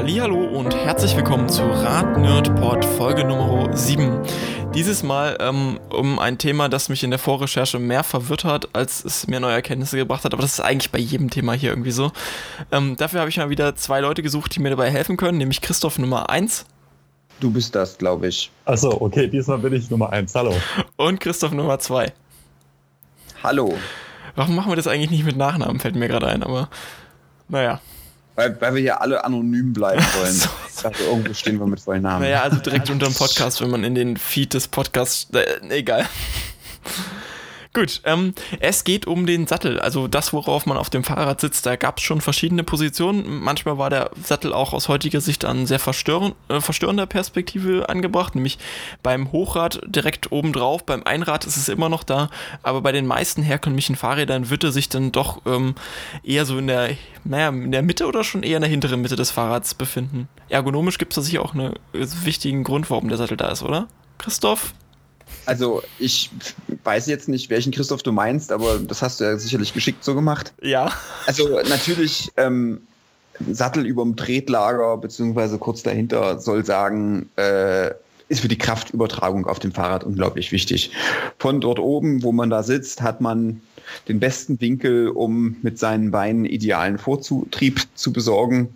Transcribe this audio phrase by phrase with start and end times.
[0.00, 4.22] Hallo und herzlich willkommen zu Rad Nerdport Folge Nummer 7.
[4.72, 9.04] Dieses Mal ähm, um ein Thema, das mich in der Vorrecherche mehr verwirrt hat, als
[9.04, 11.90] es mir neue Erkenntnisse gebracht hat, aber das ist eigentlich bei jedem Thema hier irgendwie
[11.90, 12.12] so.
[12.70, 15.62] Ähm, dafür habe ich mal wieder zwei Leute gesucht, die mir dabei helfen können, nämlich
[15.62, 16.64] Christoph Nummer 1.
[17.40, 18.52] Du bist das, glaube ich.
[18.66, 20.32] Achso, okay, diesmal bin ich Nummer 1.
[20.32, 20.54] Hallo.
[20.96, 22.12] Und Christoph Nummer 2.
[23.42, 23.76] Hallo.
[24.36, 26.68] Warum machen wir das eigentlich nicht mit Nachnamen, fällt mir gerade ein, aber
[27.48, 27.80] naja.
[28.38, 30.32] Weil, weil wir ja alle anonym bleiben wollen.
[30.32, 30.48] so.
[30.68, 32.22] Ich dachte, irgendwo stehen wir mit vollen Namen.
[32.22, 35.26] Naja, also direkt unter dem Podcast, wenn man in den Feed des Podcasts.
[35.34, 35.44] Äh,
[35.76, 36.06] egal.
[37.78, 41.64] Gut, ähm, es geht um den Sattel, also das, worauf man auf dem Fahrrad sitzt.
[41.64, 43.40] Da gab es schon verschiedene Positionen.
[43.40, 48.34] Manchmal war der Sattel auch aus heutiger Sicht an sehr verstörend, äh, verstörender Perspektive angebracht,
[48.34, 48.58] nämlich
[49.04, 52.30] beim Hochrad direkt oben drauf, beim Einrad ist es immer noch da,
[52.64, 55.76] aber bei den meisten herkömmlichen Fahrrädern wird er sich dann doch ähm,
[56.24, 59.14] eher so in der, naja, in der Mitte oder schon eher in der hinteren Mitte
[59.14, 60.26] des Fahrrads befinden.
[60.48, 63.62] Ergonomisch gibt es da sicher auch einen äh, wichtigen Grund, warum der Sattel da ist,
[63.62, 63.86] oder?
[64.18, 64.74] Christoph?
[65.46, 66.30] Also ich
[66.84, 70.14] weiß jetzt nicht, welchen Christoph du meinst, aber das hast du ja sicherlich geschickt so
[70.14, 70.52] gemacht.
[70.62, 70.92] Ja.
[71.26, 72.82] Also natürlich ähm,
[73.50, 77.90] Sattel über dem Tretlager beziehungsweise kurz dahinter soll sagen, äh,
[78.28, 80.90] ist für die Kraftübertragung auf dem Fahrrad unglaublich wichtig.
[81.38, 83.62] Von dort oben, wo man da sitzt, hat man
[84.06, 88.68] den besten Winkel, um mit seinen Beinen idealen Vortrieb zu besorgen.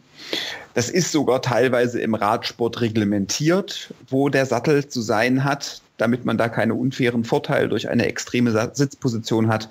[0.74, 6.36] Das ist sogar teilweise im Radsport reglementiert, wo der Sattel zu sein hat damit man
[6.36, 9.70] da keine unfairen Vorteile durch eine extreme Sitzposition hat.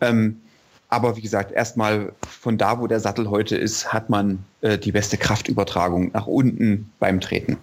[0.00, 0.40] Ähm,
[0.88, 4.92] aber wie gesagt, erstmal von da, wo der Sattel heute ist, hat man äh, die
[4.92, 7.56] beste Kraftübertragung nach unten beim Treten.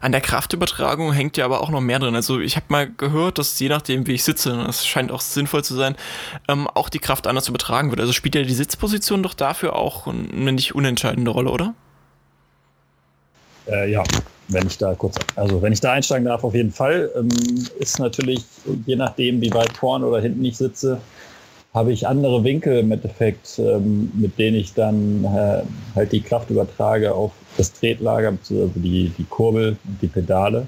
[0.00, 2.14] An der Kraftübertragung hängt ja aber auch noch mehr drin.
[2.14, 5.64] Also ich habe mal gehört, dass je nachdem, wie ich sitze, das scheint auch sinnvoll
[5.64, 5.96] zu sein,
[6.48, 8.00] ähm, auch die Kraft anders übertragen wird.
[8.00, 11.74] Also spielt ja die Sitzposition doch dafür auch eine nicht unentscheidende Rolle, oder?
[13.68, 14.02] Äh, ja,
[14.48, 17.10] wenn ich da kurz, also wenn ich da einsteigen darf, auf jeden Fall.
[17.16, 17.28] Ähm,
[17.78, 18.44] ist natürlich,
[18.86, 21.00] je nachdem, wie weit vorne oder hinten ich sitze,
[21.74, 25.62] habe ich andere Winkel im Endeffekt, ähm, mit denen ich dann äh,
[25.94, 30.66] halt die Kraft übertrage auf das Tretlager, also die, die Kurbel, die Pedale.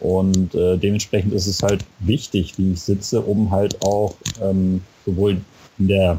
[0.00, 5.38] Und äh, dementsprechend ist es halt wichtig, wie ich sitze, um halt auch ähm, sowohl
[5.78, 6.18] in der,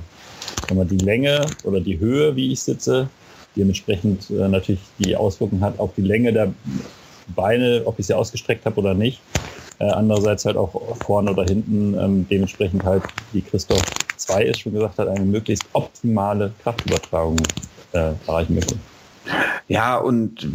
[0.67, 3.09] wenn man die Länge oder die Höhe, wie ich sitze,
[3.55, 6.53] dementsprechend äh, natürlich die Auswirkungen hat auf die Länge der
[7.35, 9.21] Beine, ob ich sie ausgestreckt habe oder nicht.
[9.79, 13.81] Äh, andererseits halt auch vorne oder hinten ähm, dementsprechend halt, wie Christoph
[14.17, 17.37] 2 es schon gesagt hat, eine möglichst optimale Kraftübertragung
[17.93, 18.75] äh, erreichen möchte.
[19.67, 20.47] Ja, und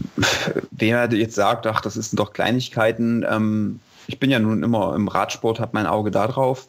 [0.70, 5.08] wer jetzt sagt, ach, das sind doch Kleinigkeiten, ähm, ich bin ja nun immer im
[5.08, 6.66] Radsport, habe mein Auge da drauf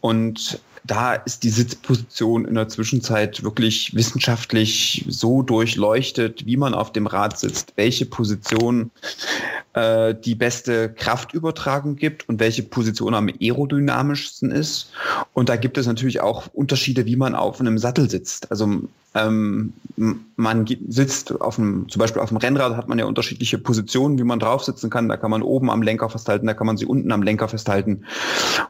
[0.00, 6.92] und da ist die Sitzposition in der Zwischenzeit wirklich wissenschaftlich so durchleuchtet, wie man auf
[6.92, 8.90] dem Rad sitzt, welche Position
[9.74, 14.90] äh, die beste Kraftübertragung gibt und welche Position am aerodynamischsten ist.
[15.34, 18.50] Und da gibt es natürlich auch Unterschiede, wie man auf einem Sattel sitzt.
[18.50, 18.82] Also
[19.14, 19.74] ähm,
[20.36, 24.24] man sitzt auf einem, zum Beispiel auf dem Rennrad hat man ja unterschiedliche Positionen, wie
[24.24, 25.08] man drauf sitzen kann.
[25.08, 28.04] Da kann man oben am Lenker festhalten, da kann man sie unten am Lenker festhalten.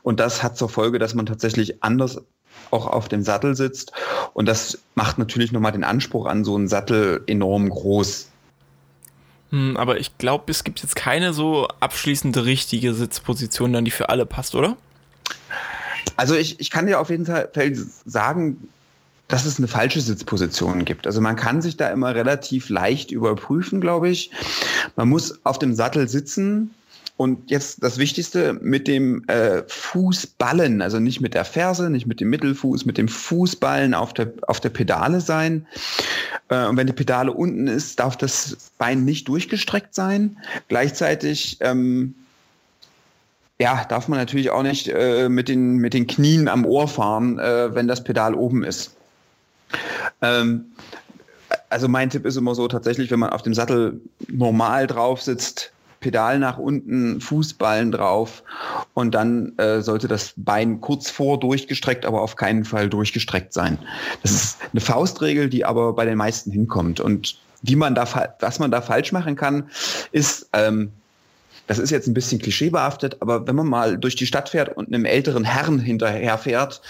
[0.03, 2.21] Und das hat zur Folge, dass man tatsächlich anders
[2.71, 3.93] auch auf dem Sattel sitzt.
[4.35, 8.29] Und das macht natürlich nochmal den Anspruch an so einen Sattel enorm groß.
[9.51, 14.09] Hm, aber ich glaube, es gibt jetzt keine so abschließende richtige Sitzposition, dann die für
[14.09, 14.77] alle passt, oder?
[16.17, 17.51] Also ich, ich kann dir auf jeden Fall
[18.05, 18.69] sagen,
[19.33, 21.07] dass es eine falsche Sitzposition gibt.
[21.07, 24.31] Also man kann sich da immer relativ leicht überprüfen, glaube ich.
[24.95, 26.75] Man muss auf dem Sattel sitzen,
[27.19, 32.21] und jetzt das Wichtigste mit dem äh, Fußballen, also nicht mit der Ferse, nicht mit
[32.21, 35.67] dem Mittelfuß, mit dem Fußballen auf der, auf der Pedale sein.
[36.49, 40.39] Äh, und wenn die Pedale unten ist, darf das Bein nicht durchgestreckt sein.
[40.69, 42.15] Gleichzeitig ähm,
[43.61, 47.39] ja, darf man natürlich auch nicht äh, mit, den, mit den Knien am Ohr fahren,
[47.39, 48.97] äh, wenn das Pedal oben ist.
[50.21, 50.67] Ähm,
[51.69, 55.73] also mein Tipp ist immer so tatsächlich, wenn man auf dem Sattel normal drauf sitzt,
[56.01, 58.43] Pedal nach unten, Fußballen drauf
[58.93, 63.79] und dann äh, sollte das Bein kurz vor durchgestreckt, aber auf keinen Fall durchgestreckt sein.
[64.23, 67.01] Das ist eine Faustregel, die aber bei den meisten hinkommt.
[67.01, 68.07] Und wie man da,
[68.41, 69.71] was man da falsch machen kann,
[70.11, 70.93] ist, ähm,
[71.69, 74.89] das ist jetzt ein bisschen klischeebehaftet, aber wenn man mal durch die Stadt fährt und
[74.89, 76.83] einem älteren Herrn hinterherfährt,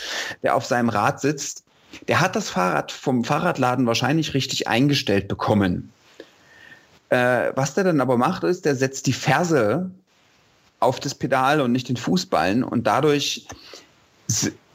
[0.43, 1.65] der auf seinem Rad sitzt,
[2.09, 5.93] der hat das Fahrrad vom Fahrradladen wahrscheinlich richtig eingestellt bekommen.
[7.09, 9.91] Äh, was der dann aber macht, ist, der setzt die Ferse
[10.81, 13.47] auf das Pedal und nicht den Fußballen und dadurch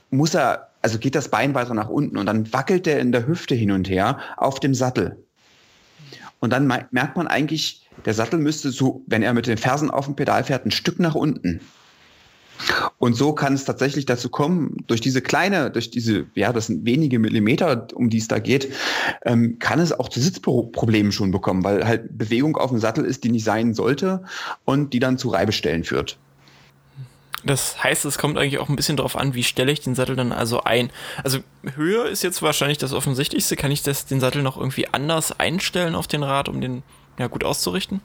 [0.10, 3.28] muss er, also geht das Bein weiter nach unten und dann wackelt der in der
[3.28, 5.18] Hüfte hin und her auf dem Sattel.
[6.40, 10.06] Und dann merkt man eigentlich, der Sattel müsste so, wenn er mit den Fersen auf
[10.06, 11.62] dem Pedal fährt, ein Stück nach unten.
[12.98, 16.86] Und so kann es tatsächlich dazu kommen, durch diese kleine, durch diese, ja, das sind
[16.86, 18.72] wenige Millimeter, um die es da geht,
[19.26, 23.24] ähm, kann es auch zu Sitzproblemen schon bekommen, weil halt Bewegung auf dem Sattel ist,
[23.24, 24.24] die nicht sein sollte
[24.66, 26.18] und die dann zu Reibestellen führt.
[27.44, 30.16] Das heißt, es kommt eigentlich auch ein bisschen darauf an, wie stelle ich den Sattel
[30.16, 30.90] dann also ein.
[31.24, 31.40] Also
[31.76, 33.56] Höhe ist jetzt wahrscheinlich das Offensichtlichste.
[33.56, 36.84] Kann ich das, den Sattel noch irgendwie anders einstellen auf den Rad, um den
[37.20, 38.02] ja, gut auszurichten?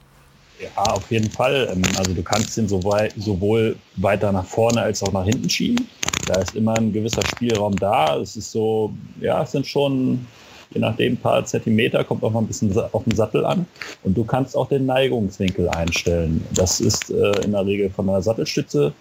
[0.62, 1.69] Ja, auf jeden Fall.
[1.73, 5.88] Ähm, also du kannst ihn sowohl weiter nach vorne als auch nach hinten schieben.
[6.26, 8.17] Da ist immer ein gewisser Spielraum da.
[8.19, 10.25] Es ist so, ja, es sind schon,
[10.73, 13.67] je nachdem, ein paar Zentimeter, kommt auch mal ein bisschen auf den Sattel an.
[14.05, 16.47] Und du kannst auch den Neigungswinkel einstellen.
[16.55, 18.93] Das ist äh, in der Regel von der Sattelstütze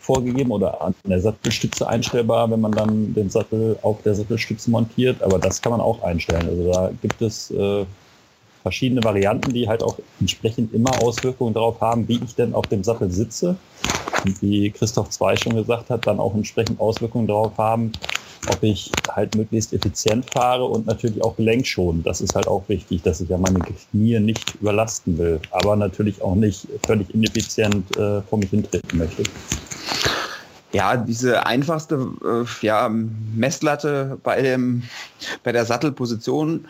[0.00, 5.22] vorgegeben oder an der Sattelstütze einstellbar, wenn man dann den Sattel auf der Sattelstütze montiert.
[5.22, 6.48] Aber das kann man auch einstellen.
[6.48, 7.84] Also da gibt es äh,
[8.64, 12.82] verschiedene Varianten, die halt auch entsprechend immer Auswirkungen darauf haben, wie ich denn auf dem
[12.82, 13.56] Sattel sitze.
[14.24, 17.92] Und wie Christoph Zwei schon gesagt hat, dann auch entsprechend Auswirkungen darauf haben,
[18.50, 22.06] ob ich halt möglichst effizient fahre und natürlich auch gelenkschonend.
[22.06, 26.22] Das ist halt auch wichtig, dass ich ja meine Knie nicht überlasten will, aber natürlich
[26.22, 29.24] auch nicht völlig ineffizient äh, vor mich hintreten möchte.
[30.72, 34.82] Ja, diese einfachste äh, ja, Messlatte bei, dem,
[35.44, 36.66] bei der Sattelposition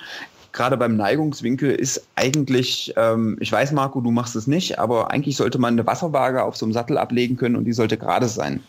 [0.54, 5.36] gerade beim Neigungswinkel ist eigentlich, ähm, ich weiß, Marco, du machst es nicht, aber eigentlich
[5.36, 8.60] sollte man eine Wasserwaage auf so einem Sattel ablegen können und die sollte gerade sein.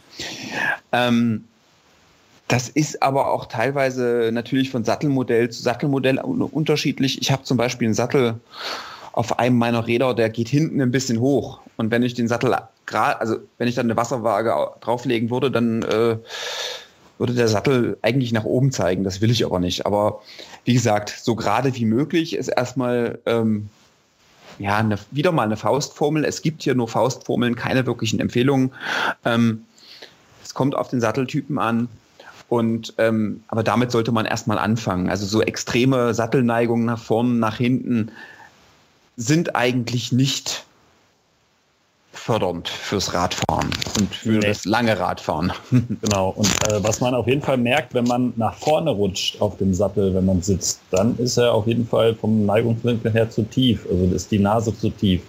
[0.92, 1.46] Ähm,
[2.48, 7.22] das ist aber auch teilweise natürlich von Sattelmodell zu Sattelmodell unterschiedlich.
[7.22, 8.40] Ich habe zum Beispiel einen Sattel
[9.14, 11.60] auf einem meiner Räder, der geht hinten ein bisschen hoch.
[11.78, 12.56] Und wenn ich den Sattel
[12.86, 16.18] gerade, also wenn ich dann eine Wasserwaage drauflegen würde, dann äh,
[17.18, 19.04] würde der Sattel eigentlich nach oben zeigen.
[19.04, 19.86] Das will ich aber nicht.
[19.86, 20.22] Aber
[20.66, 23.70] wie gesagt, so gerade wie möglich ist erstmal ähm,
[24.60, 26.26] ja eine, wieder mal eine Faustformel.
[26.26, 28.74] Es gibt hier nur Faustformeln, keine wirklichen Empfehlungen.
[29.24, 29.64] Ähm,
[30.44, 31.88] es kommt auf den Satteltypen an.
[32.48, 35.10] Und ähm, aber damit sollte man erstmal anfangen.
[35.10, 38.12] Also so extreme Sattelneigungen nach vorne, nach hinten
[39.18, 40.66] sind eigentlich nicht
[42.18, 43.70] fördernd fürs Radfahren
[44.00, 44.48] und für nee.
[44.48, 45.52] das lange Radfahren.
[46.02, 46.34] Genau.
[46.36, 49.74] Und äh, was man auf jeden Fall merkt, wenn man nach vorne rutscht auf dem
[49.74, 53.86] Sattel, wenn man sitzt, dann ist er auf jeden Fall vom Neigungswinkel her zu tief.
[53.90, 55.22] Also ist die Nase zu tief.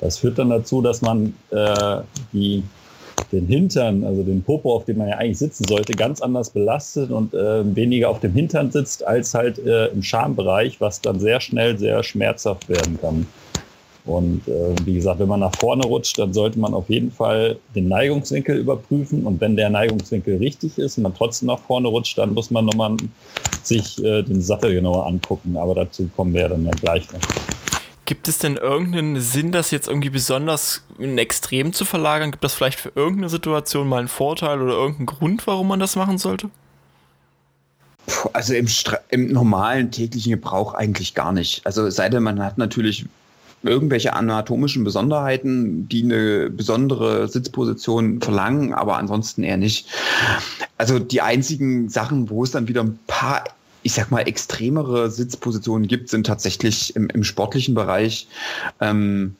[0.00, 1.96] Das führt dann dazu, dass man äh,
[2.32, 2.62] die,
[3.32, 7.10] den Hintern, also den Popo, auf dem man ja eigentlich sitzen sollte, ganz anders belastet
[7.10, 11.40] und äh, weniger auf dem Hintern sitzt als halt äh, im Schambereich, was dann sehr
[11.40, 13.26] schnell sehr schmerzhaft werden kann.
[14.06, 17.58] Und äh, wie gesagt, wenn man nach vorne rutscht, dann sollte man auf jeden Fall
[17.74, 19.24] den Neigungswinkel überprüfen.
[19.24, 22.66] Und wenn der Neigungswinkel richtig ist und man trotzdem nach vorne rutscht, dann muss man
[22.66, 22.96] nochmal
[23.62, 25.56] sich äh, den Sattel genauer angucken.
[25.56, 27.20] Aber dazu kommen wir ja dann ja gleich noch.
[28.04, 32.30] Gibt es denn irgendeinen Sinn, das jetzt irgendwie besonders in Extrem zu verlagern?
[32.30, 35.96] Gibt das vielleicht für irgendeine Situation mal einen Vorteil oder irgendeinen Grund, warum man das
[35.96, 36.50] machen sollte?
[38.34, 38.68] Also im,
[39.08, 41.64] im normalen täglichen Gebrauch eigentlich gar nicht.
[41.64, 43.06] Also sei denn, man hat natürlich
[43.64, 49.88] irgendwelche anatomischen Besonderheiten, die eine besondere Sitzposition verlangen, aber ansonsten eher nicht.
[50.78, 53.44] Also die einzigen Sachen, wo es dann wieder ein paar
[53.84, 58.26] ich sag mal, extremere Sitzpositionen gibt, sind tatsächlich im, im sportlichen Bereich,
[58.80, 59.36] ähm,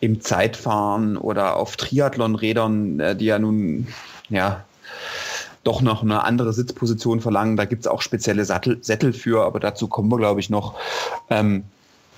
[0.00, 3.86] im Zeitfahren oder auf Triathlonrädern, äh, die ja nun,
[4.28, 4.64] ja,
[5.62, 7.56] doch noch eine andere Sitzposition verlangen.
[7.56, 10.74] Da gibt es auch spezielle Sattel, Sättel für, aber dazu kommen wir, glaube ich, noch.
[11.30, 11.64] Ähm,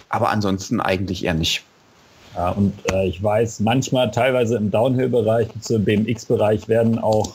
[0.08, 1.62] aber ansonsten eigentlich eher nicht.
[2.34, 7.32] Ja, und äh, ich weiß, manchmal, teilweise im Downhill-Bereich, im BMX-Bereich werden auch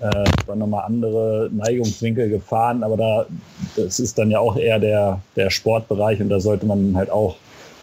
[0.00, 3.26] äh, nochmal andere Neigungswinkel gefahren, aber da,
[3.76, 7.36] das ist dann ja auch eher der, der Sportbereich und da sollte man halt auch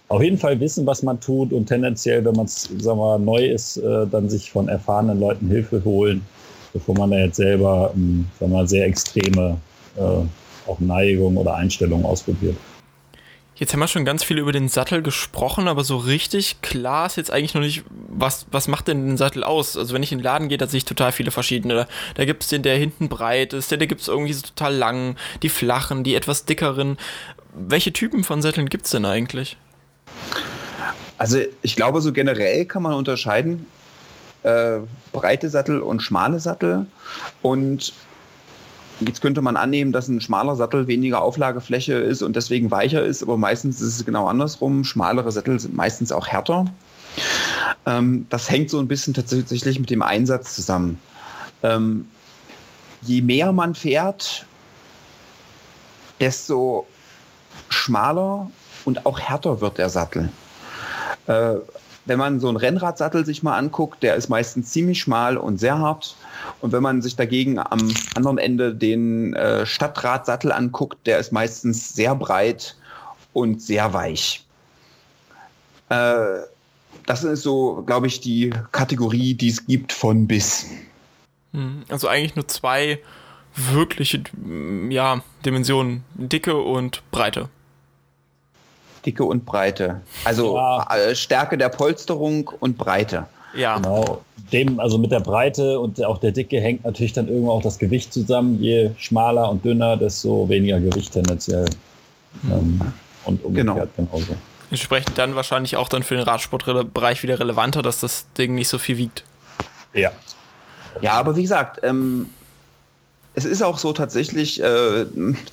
[0.10, 4.08] auf jeden Fall wissen, was man tut und tendenziell, wenn man es neu ist, äh,
[4.08, 6.26] dann sich von erfahrenen Leuten Hilfe holen,
[6.74, 9.58] bevor man da jetzt selber ähm, sagen wir, sehr extreme
[9.98, 12.56] äh, auch Neigung oder Einstellungen ausprobiert.
[13.60, 17.18] Jetzt haben wir schon ganz viel über den Sattel gesprochen, aber so richtig klar ist
[17.18, 19.76] jetzt eigentlich noch nicht, was, was macht denn den Sattel aus?
[19.76, 21.76] Also wenn ich in den Laden gehe, da sehe ich total viele verschiedene.
[21.76, 24.44] Da, da gibt es den, der hinten breit ist, der, der gibt es irgendwie so
[24.44, 26.98] total lang, die flachen, die etwas dickeren.
[27.54, 29.58] Welche Typen von Sätteln gibt es denn eigentlich?
[31.18, 33.66] Also ich glaube, so generell kann man unterscheiden
[34.44, 34.80] äh,
[35.12, 36.86] breite Sattel und schmale Sattel.
[37.42, 37.94] Und
[39.00, 43.24] Jetzt könnte man annehmen, dass ein schmaler Sattel weniger Auflagefläche ist und deswegen weicher ist,
[43.24, 44.84] aber meistens ist es genau andersrum.
[44.84, 46.66] Schmalere Sättel sind meistens auch härter.
[47.86, 51.00] Ähm, das hängt so ein bisschen tatsächlich mit dem Einsatz zusammen.
[51.64, 52.08] Ähm,
[53.02, 54.46] je mehr man fährt,
[56.20, 56.86] desto
[57.70, 58.52] schmaler
[58.86, 60.30] und auch härter wird der Sattel.
[62.10, 65.78] Wenn man so einen Rennradsattel sich mal anguckt, der ist meistens ziemlich schmal und sehr
[65.78, 66.16] hart.
[66.60, 71.94] Und wenn man sich dagegen am anderen Ende den äh, Stadtradsattel anguckt, der ist meistens
[71.94, 72.76] sehr breit
[73.34, 74.44] und sehr weich.
[75.90, 76.40] Äh,
[77.06, 80.66] das ist so, glaube ich, die Kategorie, die es gibt von bis.
[81.54, 83.00] Hm, also eigentlich nur zwei
[83.56, 84.24] wirkliche
[84.90, 87.50] ja, Dimensionen, Dicke und Breite.
[89.06, 90.02] Dicke und Breite.
[90.26, 90.88] Also ja.
[90.96, 93.26] Äh, Stärke der Polsterung und Breite.
[93.56, 93.78] Ja.
[93.78, 94.22] Genau.
[94.52, 97.78] Dem, also mit der Breite und auch der Dicke hängt natürlich dann irgendwo auch das
[97.78, 98.62] Gewicht zusammen.
[98.62, 101.66] Je schmaler und dünner, desto weniger Gewicht tendenziell.
[102.42, 102.52] Hm.
[102.52, 102.82] Ähm,
[103.26, 104.10] und umgekehrt genau.
[104.12, 104.36] genauso.
[104.72, 108.78] Entsprechend dann wahrscheinlich auch dann für den Radsportbereich wieder relevanter, dass das Ding nicht so
[108.78, 109.24] viel wiegt.
[109.94, 110.12] Ja.
[111.02, 112.30] Ja, aber wie gesagt, ähm,
[113.40, 115.06] es ist auch so tatsächlich, äh,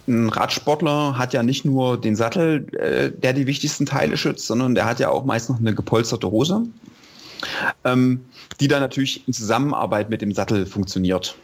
[0.08, 4.74] ein Radsportler hat ja nicht nur den Sattel, äh, der die wichtigsten Teile schützt, sondern
[4.74, 6.62] der hat ja auch meist noch eine gepolsterte Hose,
[7.84, 8.24] ähm,
[8.58, 11.36] die dann natürlich in Zusammenarbeit mit dem Sattel funktioniert.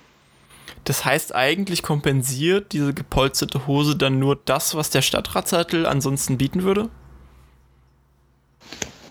[0.83, 6.65] Das heißt, eigentlich kompensiert diese gepolsterte Hose dann nur das, was der Stadtradsattel ansonsten bieten
[6.65, 6.89] würde?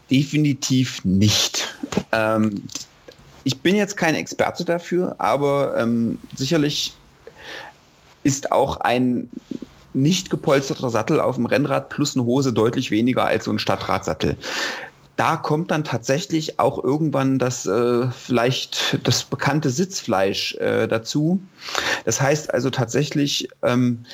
[0.09, 1.73] Definitiv nicht.
[2.11, 2.63] Ähm,
[3.45, 6.93] ich bin jetzt kein Experte dafür, aber ähm, sicherlich
[8.23, 9.29] ist auch ein
[9.93, 14.37] nicht gepolsterter Sattel auf dem Rennrad plus eine Hose deutlich weniger als so ein Stadtradsattel.
[15.17, 21.41] Da kommt dann tatsächlich auch irgendwann das äh, vielleicht das bekannte Sitzfleisch äh, dazu.
[22.05, 24.05] Das heißt also tatsächlich, ähm,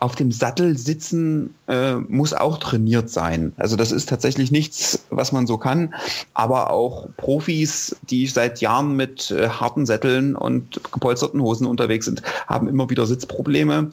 [0.00, 3.52] auf dem Sattel sitzen äh, muss auch trainiert sein.
[3.56, 5.92] Also das ist tatsächlich nichts, was man so kann.
[6.34, 12.22] Aber auch Profis, die seit Jahren mit äh, harten Sätteln und gepolsterten Hosen unterwegs sind,
[12.46, 13.90] haben immer wieder Sitzprobleme.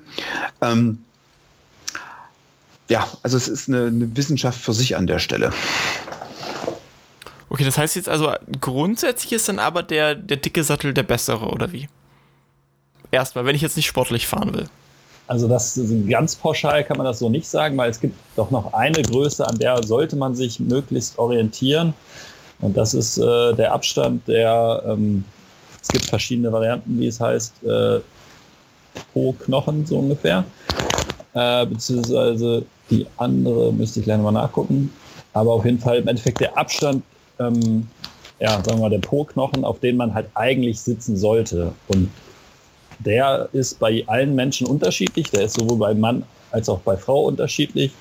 [0.61, 0.99] Ähm,
[2.87, 5.51] ja, also es ist eine, eine Wissenschaft für sich an der Stelle.
[7.49, 8.31] Okay, das heißt jetzt also,
[8.61, 11.87] grundsätzlich ist dann aber der, der dicke Sattel der bessere, oder wie?
[13.09, 14.69] Erstmal, wenn ich jetzt nicht sportlich fahren will.
[15.27, 18.73] Also das ganz pauschal kann man das so nicht sagen, weil es gibt doch noch
[18.73, 21.93] eine Größe, an der sollte man sich möglichst orientieren.
[22.61, 25.23] Und das ist äh, der Abstand der, ähm,
[25.81, 27.99] es gibt verschiedene Varianten, wie es heißt, äh,
[29.13, 30.43] pro Knochen so ungefähr.
[31.33, 34.91] Äh, beziehungsweise die andere müsste ich gleich nochmal nachgucken.
[35.33, 37.03] Aber auf jeden Fall im Endeffekt der Abstand,
[37.39, 37.87] ähm,
[38.39, 41.73] ja, sagen wir mal, der Po-Knochen, auf den man halt eigentlich sitzen sollte.
[41.87, 42.09] Und
[42.99, 45.29] der ist bei allen Menschen unterschiedlich.
[45.31, 47.91] Der ist sowohl bei Mann als auch bei Frau unterschiedlich,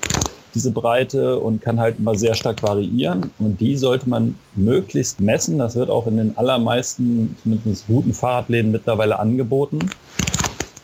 [0.54, 3.30] diese Breite, und kann halt immer sehr stark variieren.
[3.38, 5.58] Und die sollte man möglichst messen.
[5.58, 9.80] Das wird auch in den allermeisten, zumindest guten Fahrradläden mittlerweile angeboten.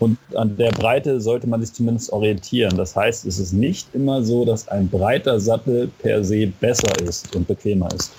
[0.00, 2.76] Und an der Breite sollte man sich zumindest orientieren.
[2.76, 7.36] Das heißt, es ist nicht immer so, dass ein breiter Sattel per se besser ist
[7.36, 8.10] und bequemer ist.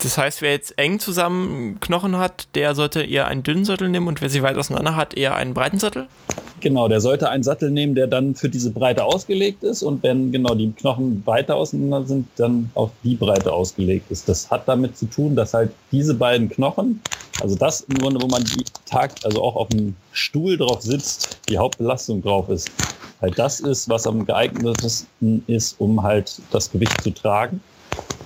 [0.00, 4.06] Das heißt, wer jetzt eng zusammen Knochen hat, der sollte eher einen dünnen Sattel nehmen
[4.06, 6.06] und wer sie weit auseinander hat, eher einen breiten Sattel?
[6.60, 10.30] Genau, der sollte einen Sattel nehmen, der dann für diese Breite ausgelegt ist und wenn
[10.30, 14.28] genau die Knochen weiter auseinander sind, dann auf die Breite ausgelegt ist.
[14.28, 17.00] Das hat damit zu tun, dass halt diese beiden Knochen,
[17.40, 21.38] also das im Grunde, wo man die Tag, also auch auf dem Stuhl drauf sitzt,
[21.48, 22.70] die Hauptbelastung drauf ist,
[23.20, 27.60] halt das ist, was am geeignetesten ist, um halt das Gewicht zu tragen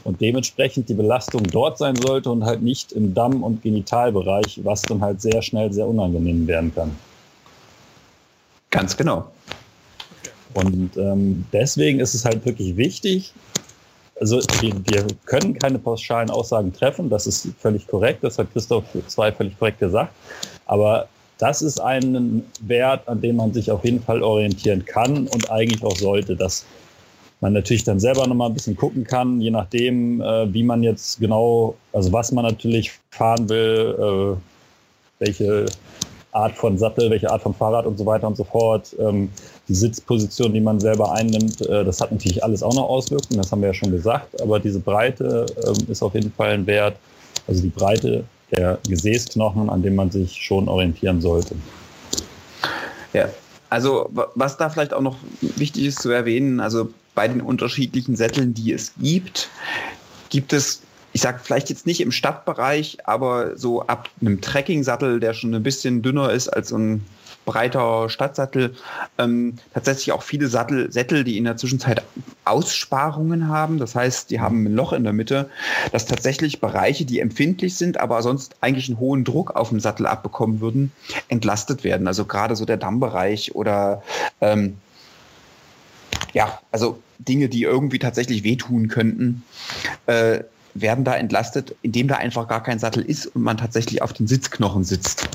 [0.04, 4.82] und dementsprechend die Belastung dort sein sollte und halt nicht im Damm- und Genitalbereich, was
[4.82, 6.96] dann halt sehr schnell sehr unangenehm werden kann.
[8.70, 9.30] Ganz genau.
[10.54, 13.32] Und ähm, deswegen ist es halt wirklich wichtig,
[14.20, 18.84] also wir, wir, können keine pauschalen Aussagen treffen, das ist völlig korrekt, das hat Christoph
[19.08, 20.12] zwei völlig korrekt gesagt,
[20.66, 25.50] aber das ist ein Wert, an dem man sich auf jeden Fall orientieren kann und
[25.50, 26.36] eigentlich auch sollte.
[26.36, 26.64] Das
[27.42, 31.18] man natürlich dann selber nochmal ein bisschen gucken kann, je nachdem, äh, wie man jetzt
[31.20, 34.40] genau, also was man natürlich fahren will, äh,
[35.18, 35.66] welche
[36.30, 39.28] Art von Sattel, welche Art von Fahrrad und so weiter und so fort, ähm,
[39.68, 43.50] die Sitzposition, die man selber einnimmt, äh, das hat natürlich alles auch noch Auswirkungen, das
[43.50, 46.96] haben wir ja schon gesagt, aber diese Breite ähm, ist auf jeden Fall ein Wert,
[47.48, 48.22] also die Breite
[48.52, 51.56] der Gesäßknochen, an dem man sich schon orientieren sollte.
[53.12, 53.28] Ja,
[53.68, 58.54] also was da vielleicht auch noch wichtig ist zu erwähnen, also bei den unterschiedlichen Sätteln,
[58.54, 59.48] die es gibt,
[60.30, 65.34] gibt es, ich sage vielleicht jetzt nicht im Stadtbereich, aber so ab einem Trekking-Sattel, der
[65.34, 67.04] schon ein bisschen dünner ist als ein
[67.44, 68.74] breiter Stadtsattel,
[69.18, 72.02] ähm, tatsächlich auch viele Sattel, Sättel, die in der Zwischenzeit
[72.44, 73.78] Aussparungen haben.
[73.78, 75.50] Das heißt, die haben ein Loch in der Mitte,
[75.90, 80.06] dass tatsächlich Bereiche, die empfindlich sind, aber sonst eigentlich einen hohen Druck auf dem Sattel
[80.06, 80.92] abbekommen würden,
[81.28, 82.06] entlastet werden.
[82.06, 84.02] Also gerade so der Dammbereich oder
[84.40, 84.76] ähm,
[86.32, 89.42] ja, also Dinge, die irgendwie tatsächlich wehtun könnten,
[90.06, 90.40] äh,
[90.74, 94.26] werden da entlastet, indem da einfach gar kein Sattel ist und man tatsächlich auf den
[94.26, 95.28] Sitzknochen sitzt.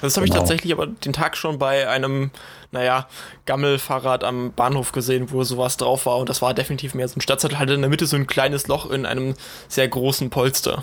[0.00, 0.34] Das habe genau.
[0.34, 2.32] ich tatsächlich aber den Tag schon bei einem,
[2.72, 3.06] naja,
[3.46, 6.18] Gammelfahrrad am Bahnhof gesehen, wo sowas drauf war.
[6.18, 8.66] Und das war definitiv mehr so ein Stadtsattel, hatte in der Mitte so ein kleines
[8.66, 9.34] Loch in einem
[9.68, 10.82] sehr großen Polster.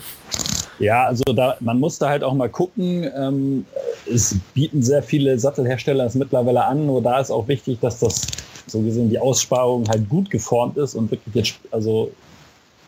[0.78, 3.10] Ja, also da, man muss da halt auch mal gucken.
[3.14, 3.66] Ähm,
[4.10, 8.26] es bieten sehr viele Sattelhersteller es mittlerweile an, nur da ist auch wichtig, dass das
[8.70, 12.10] so gesehen die Aussparung halt gut geformt ist und wirklich jetzt, also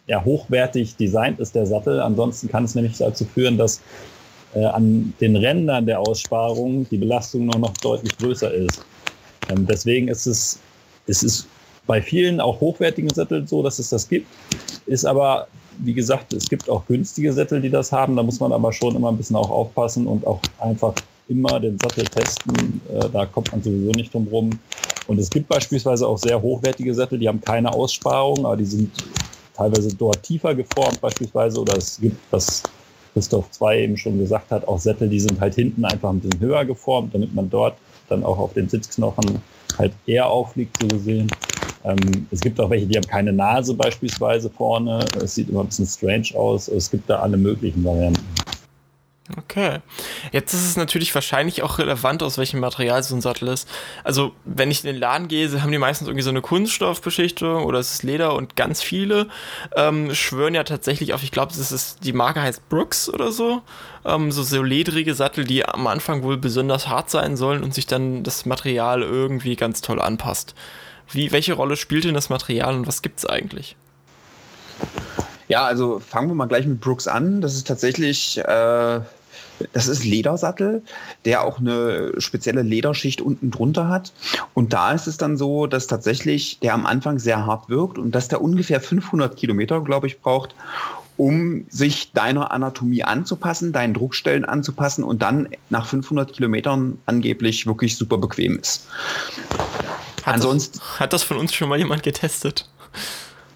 [0.06, 2.00] ja, hochwertig designt ist der Sattel.
[2.00, 3.80] Ansonsten kann es nämlich dazu führen, dass
[4.54, 8.84] äh, an den Rändern der Aussparung die Belastung noch, noch deutlich größer ist.
[9.48, 10.58] Ähm, deswegen ist es,
[11.06, 11.46] es ist
[11.86, 14.26] bei vielen auch hochwertigen Sätteln so, dass es das gibt.
[14.86, 15.46] Ist aber,
[15.78, 18.16] wie gesagt, es gibt auch günstige Sättel, die das haben.
[18.16, 20.94] Da muss man aber schon immer ein bisschen auch aufpassen und auch einfach
[21.28, 22.80] immer den Sattel testen.
[22.92, 24.50] Äh, da kommt man sowieso nicht drum rum.
[25.06, 28.90] Und es gibt beispielsweise auch sehr hochwertige Sättel, die haben keine Aussparung, aber die sind
[29.54, 31.60] teilweise dort tiefer geformt beispielsweise.
[31.60, 32.62] Oder es gibt, was
[33.12, 36.40] Christoph 2 eben schon gesagt hat, auch Sättel, die sind halt hinten einfach ein bisschen
[36.40, 37.74] höher geformt, damit man dort
[38.08, 39.40] dann auch auf den Sitzknochen
[39.78, 41.28] halt eher aufliegt, so gesehen.
[41.84, 45.04] Ähm, es gibt auch welche, die haben keine Nase beispielsweise vorne.
[45.22, 46.68] Es sieht immer ein bisschen strange aus.
[46.68, 48.22] Es gibt da alle möglichen Varianten.
[49.38, 49.78] Okay.
[50.32, 53.68] Jetzt ist es natürlich wahrscheinlich auch relevant, aus welchem Material so ein Sattel ist.
[54.02, 57.78] Also, wenn ich in den Laden gehe, haben die meistens irgendwie so eine Kunststoffbeschichtung oder
[57.78, 59.28] es ist Leder und ganz viele
[59.76, 63.62] ähm, schwören ja tatsächlich auf, ich glaube, das ist, die Marke heißt Brooks oder so.
[64.04, 67.86] Ähm, so, so ledrige Sattel, die am Anfang wohl besonders hart sein sollen und sich
[67.86, 70.56] dann das Material irgendwie ganz toll anpasst.
[71.08, 73.76] Wie, welche Rolle spielt denn das Material und was gibt es eigentlich?
[75.48, 77.40] Ja, also fangen wir mal gleich mit Brooks an.
[77.40, 79.00] Das ist tatsächlich, äh,
[79.72, 80.82] das ist Ledersattel,
[81.24, 84.12] der auch eine spezielle Lederschicht unten drunter hat.
[84.54, 88.12] Und da ist es dann so, dass tatsächlich der am Anfang sehr hart wirkt und
[88.12, 90.54] dass der ungefähr 500 Kilometer, glaube ich, braucht,
[91.16, 97.96] um sich deiner Anatomie anzupassen, deinen Druckstellen anzupassen und dann nach 500 Kilometern angeblich wirklich
[97.96, 98.88] super bequem ist.
[100.24, 102.68] Hat Ansonsten das, hat das von uns schon mal jemand getestet?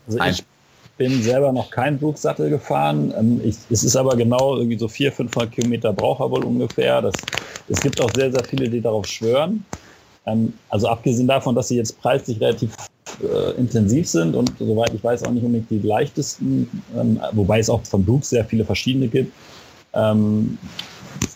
[0.06, 0.44] Also ich
[0.96, 3.12] bin selber noch kein Bruchsattel gefahren.
[3.18, 7.02] Ähm, ich, es ist aber genau irgendwie so 400, 500 Kilometer braucht er wohl ungefähr.
[7.02, 7.14] Das,
[7.68, 9.64] es gibt auch sehr, sehr viele, die darauf schwören.
[10.26, 12.74] Ähm, also abgesehen davon, dass sie jetzt preislich relativ
[13.22, 17.70] äh, intensiv sind und soweit ich weiß auch nicht unbedingt die leichtesten, ähm, wobei es
[17.70, 19.32] auch von Brooks sehr viele verschiedene gibt.
[19.94, 20.58] Ähm,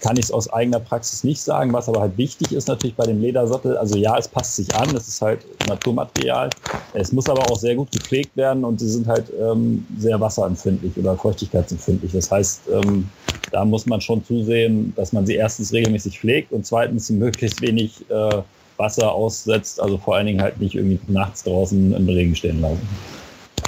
[0.00, 1.72] kann ich es aus eigener Praxis nicht sagen.
[1.72, 4.88] Was aber halt wichtig ist natürlich bei dem Ledersattel, also ja, es passt sich an,
[4.96, 6.50] es ist halt Naturmaterial.
[6.94, 10.96] Es muss aber auch sehr gut gepflegt werden und sie sind halt ähm, sehr wasserempfindlich
[10.96, 12.12] oder feuchtigkeitsempfindlich.
[12.12, 13.08] Das heißt, ähm,
[13.52, 18.04] da muss man schon zusehen, dass man sie erstens regelmäßig pflegt und zweitens möglichst wenig
[18.10, 18.42] äh,
[18.76, 22.88] Wasser aussetzt, also vor allen Dingen halt nicht irgendwie nachts draußen im Regen stehen lassen.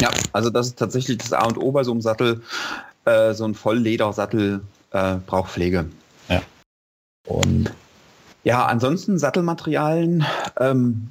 [0.01, 2.40] Ja, also das ist tatsächlich das A und O bei so einem Sattel.
[3.05, 4.61] Äh, so ein Vollledersattel
[4.92, 5.87] äh, braucht Pflege.
[6.28, 6.42] Ja.
[7.26, 7.72] Und
[8.44, 10.24] ja, ansonsten Sattelmaterialien,
[10.58, 11.08] ähm,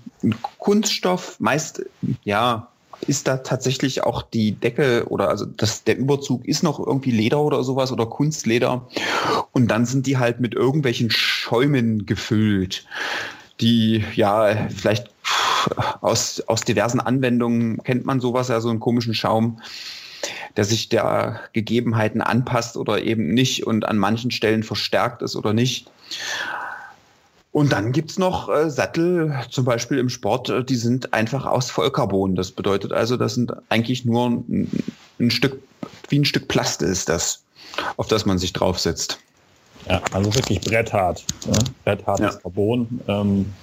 [0.57, 1.83] Kunststoff, meist,
[2.23, 2.67] ja,
[3.07, 7.41] ist da tatsächlich auch die Decke oder also das, der Überzug ist noch irgendwie Leder
[7.41, 8.87] oder sowas oder Kunstleder.
[9.53, 12.85] Und dann sind die halt mit irgendwelchen Schäumen gefüllt,
[13.59, 15.09] die ja vielleicht
[16.01, 19.61] aus, aus diversen Anwendungen kennt man sowas, ja, so einen komischen Schaum
[20.57, 25.53] der sich der Gegebenheiten anpasst oder eben nicht und an manchen Stellen verstärkt ist oder
[25.53, 25.87] nicht.
[27.51, 31.45] Und dann gibt es noch äh, Sattel, zum Beispiel im Sport, äh, die sind einfach
[31.45, 32.35] aus Vollcarbon.
[32.35, 34.69] Das bedeutet also, das sind eigentlich nur ein,
[35.19, 35.61] ein, Stück,
[36.09, 37.43] wie ein Stück Plast ist das,
[37.97, 39.19] auf das man sich draufsetzt.
[39.89, 41.25] Ja, also wirklich bretthart.
[41.45, 41.59] Ja?
[41.83, 42.41] Bretthartes ja.
[42.41, 43.01] Carbon.
[43.09, 43.53] Ähm,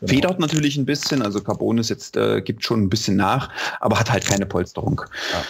[0.00, 0.12] genau.
[0.12, 3.48] Federt natürlich ein bisschen, also Carbon ist jetzt, äh, gibt schon ein bisschen nach,
[3.80, 5.00] aber hat halt keine Polsterung.
[5.32, 5.42] Ja.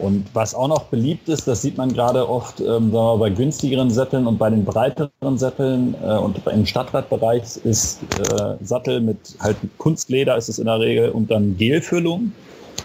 [0.00, 3.90] Und was auch noch beliebt ist, das sieht man gerade oft ähm, wir, bei günstigeren
[3.90, 9.56] Sätteln und bei den breiteren Sätteln äh, und im Stadtradbereich ist äh, Sattel mit halt
[9.76, 12.32] Kunstleder ist es in der Regel und dann Gelfüllung.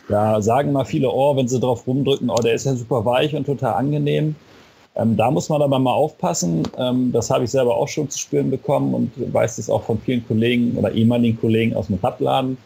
[0.10, 3.34] Da sagen mal viele, oh, wenn sie drauf rumdrücken, oh, der ist ja super weich
[3.34, 4.36] und total angenehm.
[4.98, 6.64] Ähm, da muss man aber mal aufpassen.
[6.78, 10.00] Ähm, das habe ich selber auch schon zu spüren bekommen und weiß das auch von
[10.00, 12.58] vielen Kollegen oder ehemaligen Kollegen aus dem Radladen.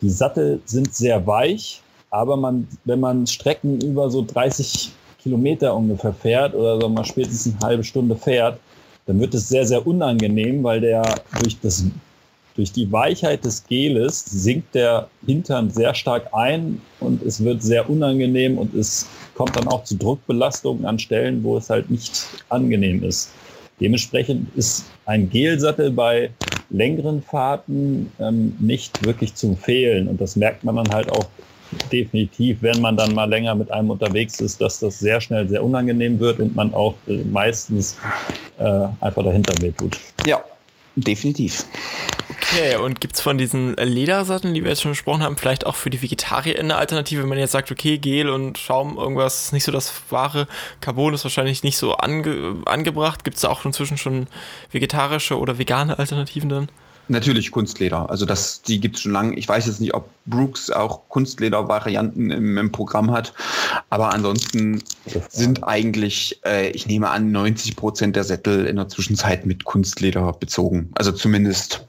[0.00, 4.92] Die Sattel sind sehr weich aber man, wenn man Strecken über so 30
[5.22, 8.58] Kilometer ungefähr fährt oder so mal spätestens eine halbe Stunde fährt,
[9.06, 11.02] dann wird es sehr, sehr unangenehm, weil der
[11.42, 11.84] durch, das,
[12.54, 17.88] durch die Weichheit des Geles sinkt der Hintern sehr stark ein und es wird sehr
[17.88, 23.02] unangenehm und es kommt dann auch zu Druckbelastungen an Stellen, wo es halt nicht angenehm
[23.04, 23.30] ist.
[23.80, 26.30] Dementsprechend ist ein Gelsattel bei
[26.70, 30.08] längeren Fahrten ähm, nicht wirklich zum Fehlen.
[30.08, 31.26] Und das merkt man dann halt auch
[31.90, 35.62] definitiv, wenn man dann mal länger mit einem unterwegs ist, dass das sehr schnell sehr
[35.62, 37.96] unangenehm wird und man auch äh, meistens
[38.58, 39.98] äh, einfach dahinter wehtut.
[40.26, 40.42] Ja,
[40.96, 41.64] definitiv.
[42.30, 45.74] Okay, und gibt es von diesen Ledersatteln, die wir jetzt schon besprochen haben, vielleicht auch
[45.74, 49.52] für die Vegetarier eine Alternative, wenn man jetzt sagt, okay, Gel und Schaum, irgendwas ist
[49.52, 50.46] nicht so das wahre,
[50.80, 53.24] Carbon ist wahrscheinlich nicht so ange angebracht.
[53.24, 54.26] Gibt es da auch inzwischen schon
[54.70, 56.68] vegetarische oder vegane Alternativen dann?
[57.08, 58.10] Natürlich Kunstleder.
[58.10, 59.36] Also das, die gibt es schon lange.
[59.36, 63.32] Ich weiß jetzt nicht, ob Brooks auch Kunstleder-Varianten im, im, Programm hat.
[63.90, 64.82] Aber ansonsten
[65.28, 70.32] sind eigentlich, äh, ich nehme an, 90 Prozent der Sättel in der Zwischenzeit mit Kunstleder
[70.32, 70.90] bezogen.
[70.96, 71.86] Also zumindest,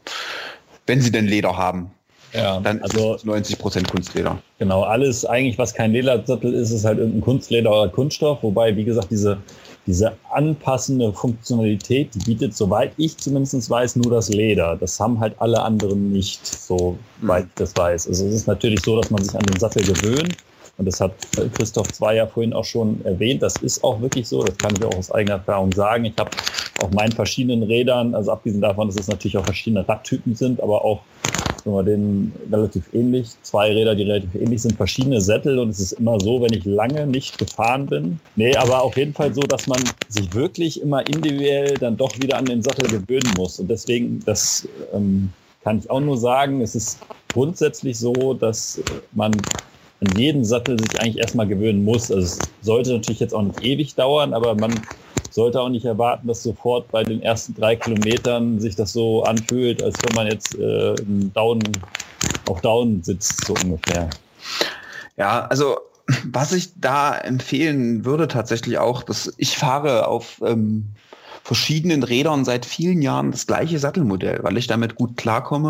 [0.85, 1.89] wenn sie denn Leder haben.
[2.33, 4.37] Ja, dann also 90 Prozent Kunstleder.
[4.59, 8.43] Genau, alles eigentlich, was kein Ledersattel ist, ist halt irgendein Kunstleder oder Kunststoff.
[8.43, 9.37] Wobei, wie gesagt, diese
[9.87, 14.75] diese anpassende Funktionalität, die bietet, soweit ich zumindest weiß, nur das Leder.
[14.75, 18.07] Das haben halt alle anderen nicht, soweit ich das weiß.
[18.07, 20.35] Also es ist natürlich so, dass man sich an den Sattel gewöhnt.
[20.77, 21.13] Und das hat
[21.55, 23.41] Christoph Zweier vorhin auch schon erwähnt.
[23.41, 24.43] Das ist auch wirklich so.
[24.43, 26.05] Das kann ich auch aus eigener Erfahrung sagen.
[26.05, 26.29] Ich habe
[26.81, 30.85] auf meinen verschiedenen Rädern, also abgesehen davon, dass es natürlich auch verschiedene Radtypen sind, aber
[30.85, 31.01] auch
[31.65, 33.29] wir, denen relativ ähnlich.
[33.41, 36.65] Zwei Räder, die relativ ähnlich sind, verschiedene Sättel und es ist immer so, wenn ich
[36.65, 38.19] lange nicht gefahren bin.
[38.35, 42.37] Nee, aber auf jeden Fall so, dass man sich wirklich immer individuell dann doch wieder
[42.37, 43.59] an den Sattel gewöhnen muss.
[43.59, 45.29] Und deswegen, das ähm,
[45.63, 46.99] kann ich auch nur sagen, es ist
[47.33, 48.81] grundsätzlich so, dass
[49.13, 49.33] man
[49.99, 52.11] an jeden Sattel sich eigentlich erstmal gewöhnen muss.
[52.11, 54.79] Also es sollte natürlich jetzt auch nicht ewig dauern, aber man
[55.37, 59.83] sollte auch nicht erwarten, dass sofort bei den ersten drei Kilometern sich das so anfühlt,
[59.83, 60.95] als wenn man jetzt äh,
[61.35, 61.59] Down,
[62.49, 64.09] auf Down sitzt, so ungefähr.
[65.15, 65.77] Ja, also
[66.25, 70.87] was ich da empfehlen würde tatsächlich auch, dass ich fahre auf ähm,
[71.43, 75.69] verschiedenen Rädern seit vielen Jahren das gleiche Sattelmodell, weil ich damit gut klarkomme.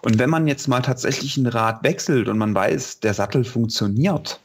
[0.00, 4.40] Und wenn man jetzt mal tatsächlich ein Rad wechselt und man weiß, der Sattel funktioniert,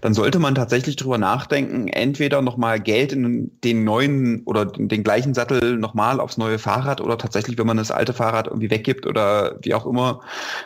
[0.00, 5.34] dann sollte man tatsächlich drüber nachdenken, entweder nochmal Geld in den neuen oder den gleichen
[5.34, 9.56] Sattel nochmal aufs neue Fahrrad oder tatsächlich, wenn man das alte Fahrrad irgendwie weggibt oder
[9.62, 10.20] wie auch immer,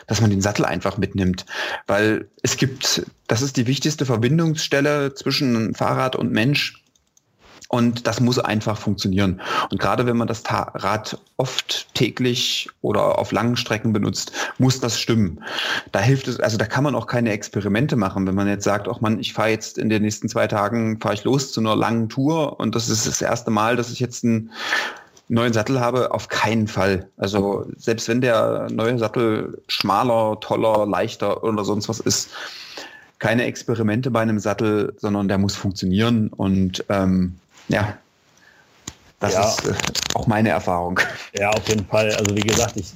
[0.07, 1.45] dass man den Sattel einfach mitnimmt.
[1.87, 6.84] Weil es gibt, das ist die wichtigste Verbindungsstelle zwischen Fahrrad und Mensch
[7.69, 9.41] und das muss einfach funktionieren.
[9.71, 14.99] Und gerade wenn man das Rad oft täglich oder auf langen Strecken benutzt, muss das
[14.99, 15.43] stimmen.
[15.91, 18.27] Da hilft es, also da kann man auch keine Experimente machen.
[18.27, 21.15] Wenn man jetzt sagt, auch man, ich fahre jetzt in den nächsten zwei Tagen, fahre
[21.15, 24.23] ich los zu einer langen Tour und das ist das erste Mal, dass ich jetzt
[24.23, 24.51] einen
[25.27, 27.09] neuen Sattel habe, auf keinen Fall.
[27.17, 32.29] Also selbst wenn der neue Sattel schmaler, toller, leichter oder sonst was ist,
[33.19, 37.35] keine Experimente bei einem Sattel, sondern der muss funktionieren und ähm,
[37.67, 37.97] ja,
[39.19, 39.41] das ja.
[39.41, 39.73] ist äh,
[40.13, 40.99] auch meine Erfahrung.
[41.37, 42.11] Ja, auf jeden Fall.
[42.15, 42.93] Also wie gesagt, ich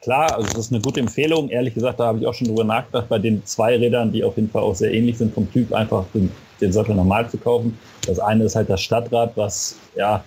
[0.00, 1.48] klar, also das ist eine gute Empfehlung.
[1.48, 4.36] Ehrlich gesagt, da habe ich auch schon drüber nachgedacht, bei den zwei Rädern, die auf
[4.36, 7.78] jeden Fall auch sehr ähnlich sind vom Typ, einfach den, den Sattel normal zu kaufen.
[8.06, 10.22] Das eine ist halt das Stadtrad, was ja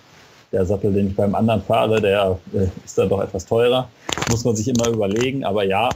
[0.52, 3.88] der Sattel, den ich beim anderen fahre, der äh, ist dann doch etwas teurer.
[4.30, 5.44] Muss man sich immer überlegen.
[5.44, 5.88] Aber ja,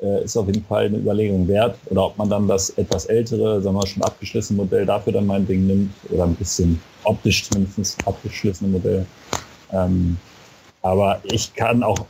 [0.00, 1.76] äh, ist auf jeden Fall eine Überlegung wert.
[1.86, 5.66] Oder ob man dann das etwas ältere, sagen wir schon abgeschlossene Modell dafür dann meinetwegen
[5.66, 9.06] nimmt oder ein bisschen optisch zumindest abgeschlossene Modell.
[9.72, 10.16] Ähm,
[10.82, 12.04] aber ich kann auch,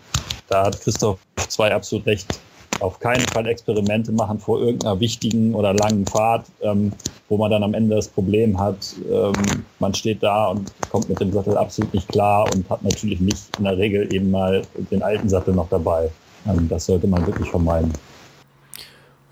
[0.48, 2.40] da hat Christoph zwei absolut recht,
[2.80, 6.92] auf keinen Fall Experimente machen vor irgendeiner wichtigen oder langen Fahrt, ähm,
[7.28, 9.32] wo man dann am Ende das Problem hat, ähm,
[9.78, 13.42] man steht da und kommt mit dem Sattel absolut nicht klar und hat natürlich nicht
[13.58, 16.10] in der Regel eben mal den alten Sattel noch dabei.
[16.46, 17.92] Ähm, das sollte man wirklich vermeiden.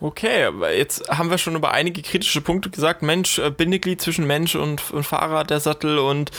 [0.02, 3.02] Okay, jetzt haben wir schon über einige kritische Punkte gesagt.
[3.02, 6.32] Mensch, äh, Bindeglied zwischen Mensch und, und Fahrrad, der Sattel und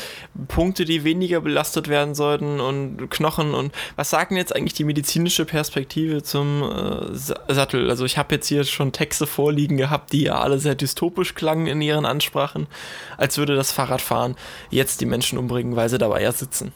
[0.49, 5.45] Punkte, die weniger belastet werden sollten und Knochen und was sagen jetzt eigentlich die medizinische
[5.45, 7.89] Perspektive zum äh, Sattel?
[7.89, 11.67] Also ich habe jetzt hier schon Texte vorliegen gehabt, die ja alle sehr dystopisch klangen
[11.67, 12.67] in ihren Ansprachen,
[13.15, 14.35] als würde das Fahrradfahren
[14.71, 16.73] jetzt die Menschen umbringen, weil sie dabei ja sitzen.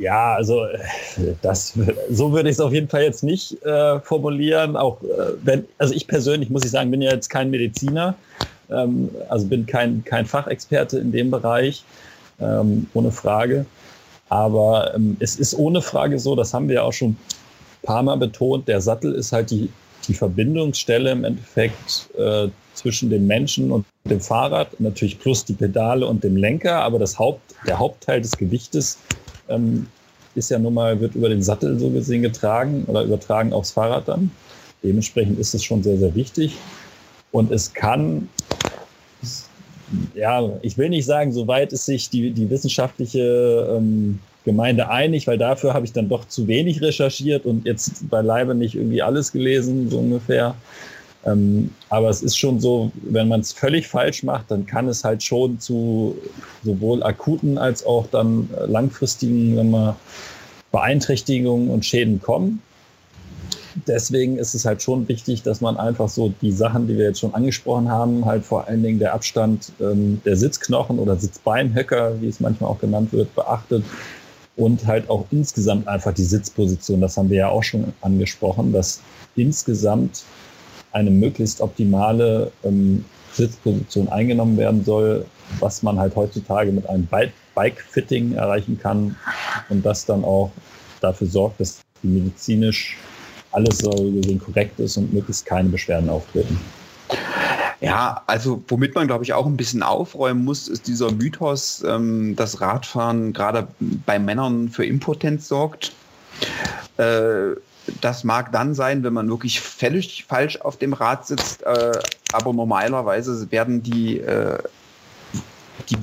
[0.00, 0.78] Ja, also äh,
[1.42, 1.74] das,
[2.10, 4.74] so würde ich es auf jeden Fall jetzt nicht äh, formulieren.
[4.74, 8.14] Auch äh, wenn, also ich persönlich muss ich sagen, bin ja jetzt kein Mediziner,
[8.70, 11.84] ähm, also bin kein, kein Fachexperte in dem Bereich,
[12.40, 13.66] ähm, ohne Frage.
[14.30, 17.16] Aber ähm, es ist ohne Frage so, das haben wir auch schon ein
[17.82, 19.68] paar Mal betont, der Sattel ist halt die,
[20.08, 26.06] die Verbindungsstelle im Endeffekt äh, zwischen dem Menschen und dem Fahrrad, natürlich plus die Pedale
[26.06, 28.96] und dem Lenker, aber das Haupt, der Hauptteil des Gewichtes
[29.50, 29.86] ähm,
[30.34, 34.08] ist ja nun mal, wird über den Sattel so gesehen getragen oder übertragen aufs Fahrrad
[34.08, 34.30] dann.
[34.82, 36.56] Dementsprechend ist es schon sehr, sehr wichtig.
[37.32, 38.28] Und es kann
[40.14, 45.38] ja, ich will nicht sagen, soweit ist sich die, die wissenschaftliche ähm, Gemeinde einig, weil
[45.38, 49.90] dafür habe ich dann doch zu wenig recherchiert und jetzt beileibe nicht irgendwie alles gelesen,
[49.90, 50.54] so ungefähr.
[51.26, 55.04] Ähm, aber es ist schon so, wenn man es völlig falsch macht, dann kann es
[55.04, 56.16] halt schon zu
[56.64, 59.96] sowohl akuten als auch dann langfristigen wenn man,
[60.72, 62.62] Beeinträchtigungen und Schäden kommen.
[63.86, 67.20] Deswegen ist es halt schon wichtig, dass man einfach so die Sachen, die wir jetzt
[67.20, 72.28] schon angesprochen haben, halt vor allen Dingen der Abstand ähm, der Sitzknochen oder Sitzbeinhöcker, wie
[72.28, 73.84] es manchmal auch genannt wird, beachtet
[74.56, 77.00] und halt auch insgesamt einfach die Sitzposition.
[77.00, 79.00] Das haben wir ja auch schon angesprochen, dass
[79.36, 80.24] insgesamt
[80.92, 85.24] eine möglichst optimale ähm, Sitzposition eingenommen werden soll,
[85.60, 87.08] was man halt heutzutage mit einem
[87.54, 89.16] Bike-Fitting erreichen kann
[89.68, 90.50] und das dann auch
[91.00, 92.96] dafür sorgt, dass medizinisch
[93.52, 96.58] alles so gesehen korrekt ist und möglichst keine Beschwerden auftreten.
[97.80, 102.36] Ja, also womit man, glaube ich, auch ein bisschen aufräumen muss, ist dieser Mythos, ähm,
[102.36, 103.66] dass Radfahren gerade
[104.04, 105.92] bei Männern für Impotenz sorgt.
[106.98, 107.52] Äh,
[108.00, 111.92] das mag dann sein, wenn man wirklich völlig falsch auf dem Rad sitzt, äh,
[112.32, 114.58] aber normalerweise werden die, äh,
[115.88, 115.96] die,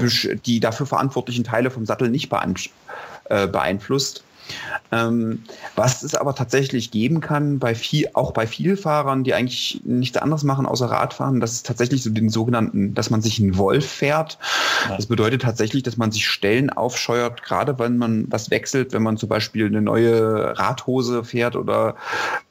[0.46, 2.30] die, dafür verantwortlichen Teile vom Sattel nicht
[3.26, 4.24] äh, beeinflusst.
[4.92, 5.44] Ähm,
[5.76, 10.44] was es aber tatsächlich geben kann, bei viel, auch bei Vielfahrern, die eigentlich nichts anderes
[10.44, 14.38] machen außer Radfahren, das ist tatsächlich so den sogenannten, dass man sich einen Wolf fährt.
[14.90, 19.18] Das bedeutet tatsächlich, dass man sich Stellen aufscheuert, gerade wenn man was wechselt, wenn man
[19.18, 21.96] zum Beispiel eine neue Radhose fährt oder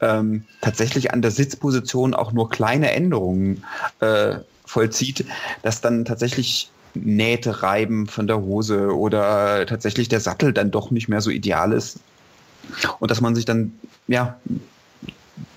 [0.01, 3.65] ähm, tatsächlich an der Sitzposition auch nur kleine Änderungen
[4.01, 5.25] äh, vollzieht,
[5.63, 6.71] dass dann tatsächlich
[7.05, 11.73] Nähte reiben von der Hose oder tatsächlich der Sattel dann doch nicht mehr so ideal
[11.73, 12.01] ist.
[12.99, 13.73] Und dass man sich dann,
[14.09, 14.39] ja,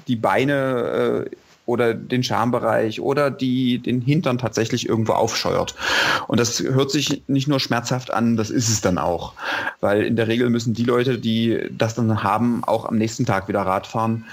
[0.07, 1.35] die Beine äh,
[1.69, 5.75] oder den Schambereich oder die, den Hintern tatsächlich irgendwo aufscheuert.
[6.27, 9.33] Und das hört sich nicht nur schmerzhaft an, das ist es dann auch.
[9.79, 13.47] Weil in der Regel müssen die Leute, die das dann haben, auch am nächsten Tag
[13.47, 14.25] wieder Rad fahren.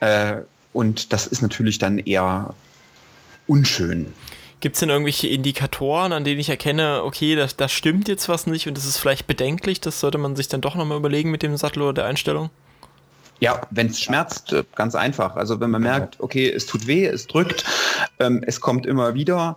[0.00, 0.36] Äh,
[0.72, 2.54] und das ist natürlich dann eher
[3.46, 4.06] unschön.
[4.60, 8.46] Gibt es denn irgendwelche Indikatoren, an denen ich erkenne, okay, da das stimmt jetzt was
[8.46, 9.80] nicht und das ist vielleicht bedenklich?
[9.80, 12.50] Das sollte man sich dann doch nochmal überlegen mit dem Sattel oder der Einstellung?
[13.40, 15.36] Ja, wenn es schmerzt, äh, ganz einfach.
[15.36, 17.64] Also wenn man merkt, okay, es tut weh, es drückt,
[18.18, 19.56] ähm, es kommt immer wieder.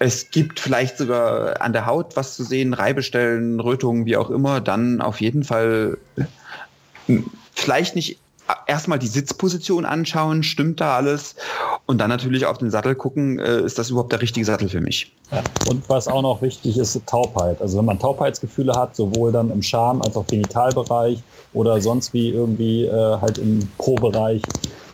[0.00, 4.60] Es gibt vielleicht sogar an der Haut was zu sehen, Reibestellen, Rötungen, wie auch immer,
[4.60, 7.18] dann auf jeden Fall äh,
[7.54, 8.18] vielleicht nicht
[8.66, 11.34] erstmal die Sitzposition anschauen, stimmt da alles?
[11.86, 14.80] Und dann natürlich auf den Sattel gucken, äh, ist das überhaupt der richtige Sattel für
[14.80, 15.14] mich?
[15.30, 15.42] Ja.
[15.68, 17.60] Und was auch noch wichtig ist, Taubheit.
[17.60, 22.30] Also wenn man Taubheitsgefühle hat, sowohl dann im Scham- als auch Genitalbereich oder sonst wie
[22.30, 24.42] irgendwie äh, halt im Po-Bereich,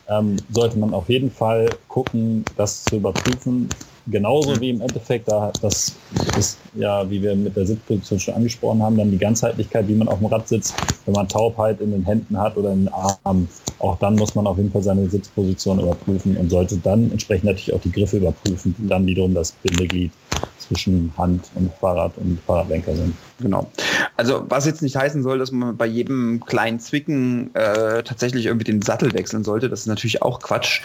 [0.09, 3.69] ähm, sollte man auf jeden Fall gucken, das zu überprüfen,
[4.11, 5.95] genauso wie im Endeffekt, da, das
[6.39, 10.09] ist ja, wie wir mit der Sitzposition schon angesprochen haben, dann die Ganzheitlichkeit, wie man
[10.09, 13.49] auf dem Rad sitzt, wenn man Taubheit in den Händen hat oder in den Armen.
[13.79, 17.73] Auch dann muss man auf jeden Fall seine Sitzposition überprüfen und sollte dann entsprechend natürlich
[17.73, 20.13] auch die Griffe überprüfen, die dann wiederum das Bindeglied
[20.59, 23.15] zwischen Hand und Fahrrad und Fahrradlenker sind.
[23.41, 23.71] Genau.
[24.17, 28.65] Also was jetzt nicht heißen soll, dass man bei jedem kleinen Zwicken äh, tatsächlich irgendwie
[28.65, 29.69] den Sattel wechseln sollte.
[29.69, 30.83] Das ist natürlich auch Quatsch.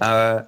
[0.00, 0.42] Äh,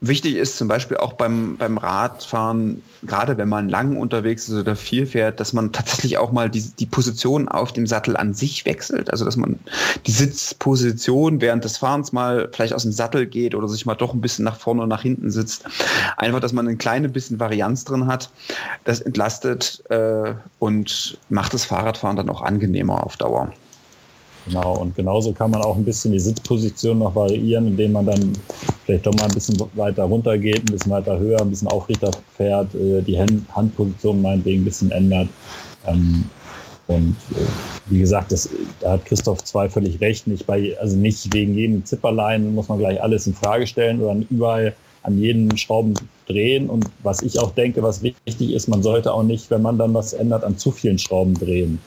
[0.00, 4.76] Wichtig ist zum Beispiel auch beim, beim Radfahren, gerade wenn man lang unterwegs ist oder
[4.76, 8.64] viel fährt, dass man tatsächlich auch mal die, die Position auf dem Sattel an sich
[8.64, 9.10] wechselt.
[9.10, 9.58] Also dass man
[10.06, 14.14] die Sitzposition während des Fahrens mal vielleicht aus dem Sattel geht oder sich mal doch
[14.14, 15.64] ein bisschen nach vorne und nach hinten sitzt.
[16.16, 18.30] Einfach, dass man ein kleines bisschen Varianz drin hat.
[18.84, 23.52] Das entlastet äh, und macht das Fahrradfahren dann auch angenehmer auf Dauer.
[24.48, 28.32] Genau, und genauso kann man auch ein bisschen die Sitzposition noch variieren, indem man dann
[28.86, 32.10] vielleicht doch mal ein bisschen weiter runter geht, ein bisschen weiter höher, ein bisschen aufrechter
[32.36, 35.28] fährt, äh, die Handposition meinetwegen ein bisschen ändert.
[35.86, 36.24] Ähm,
[36.86, 37.44] und äh,
[37.90, 38.48] wie gesagt, das,
[38.80, 40.26] da hat Christoph zwei völlig recht.
[40.26, 44.18] Nicht bei, also nicht wegen jedem Zipperlein muss man gleich alles in Frage stellen oder
[44.30, 45.94] überall an jeden Schrauben
[46.26, 46.70] drehen.
[46.70, 49.92] Und was ich auch denke, was wichtig ist, man sollte auch nicht, wenn man dann
[49.92, 51.78] was ändert, an zu vielen Schrauben drehen.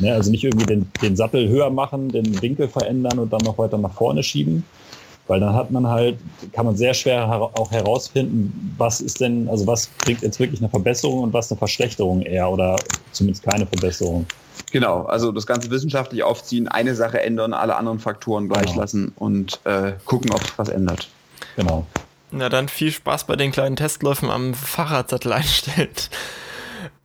[0.00, 3.58] Ne, also nicht irgendwie den, den Sattel höher machen, den Winkel verändern und dann noch
[3.58, 4.64] weiter nach vorne schieben.
[5.26, 6.18] Weil dann hat man halt,
[6.52, 10.68] kann man sehr schwer auch herausfinden, was ist denn, also was bringt jetzt wirklich eine
[10.68, 12.76] Verbesserung und was eine Verschlechterung eher oder
[13.12, 14.26] zumindest keine Verbesserung.
[14.72, 18.80] Genau, also das Ganze wissenschaftlich aufziehen, eine Sache ändern, alle anderen Faktoren gleich genau.
[18.80, 21.08] lassen und äh, gucken, ob es was ändert.
[21.56, 21.86] Genau.
[22.32, 26.10] Na dann viel Spaß bei den kleinen Testläufen am Fahrradsattel einstellt.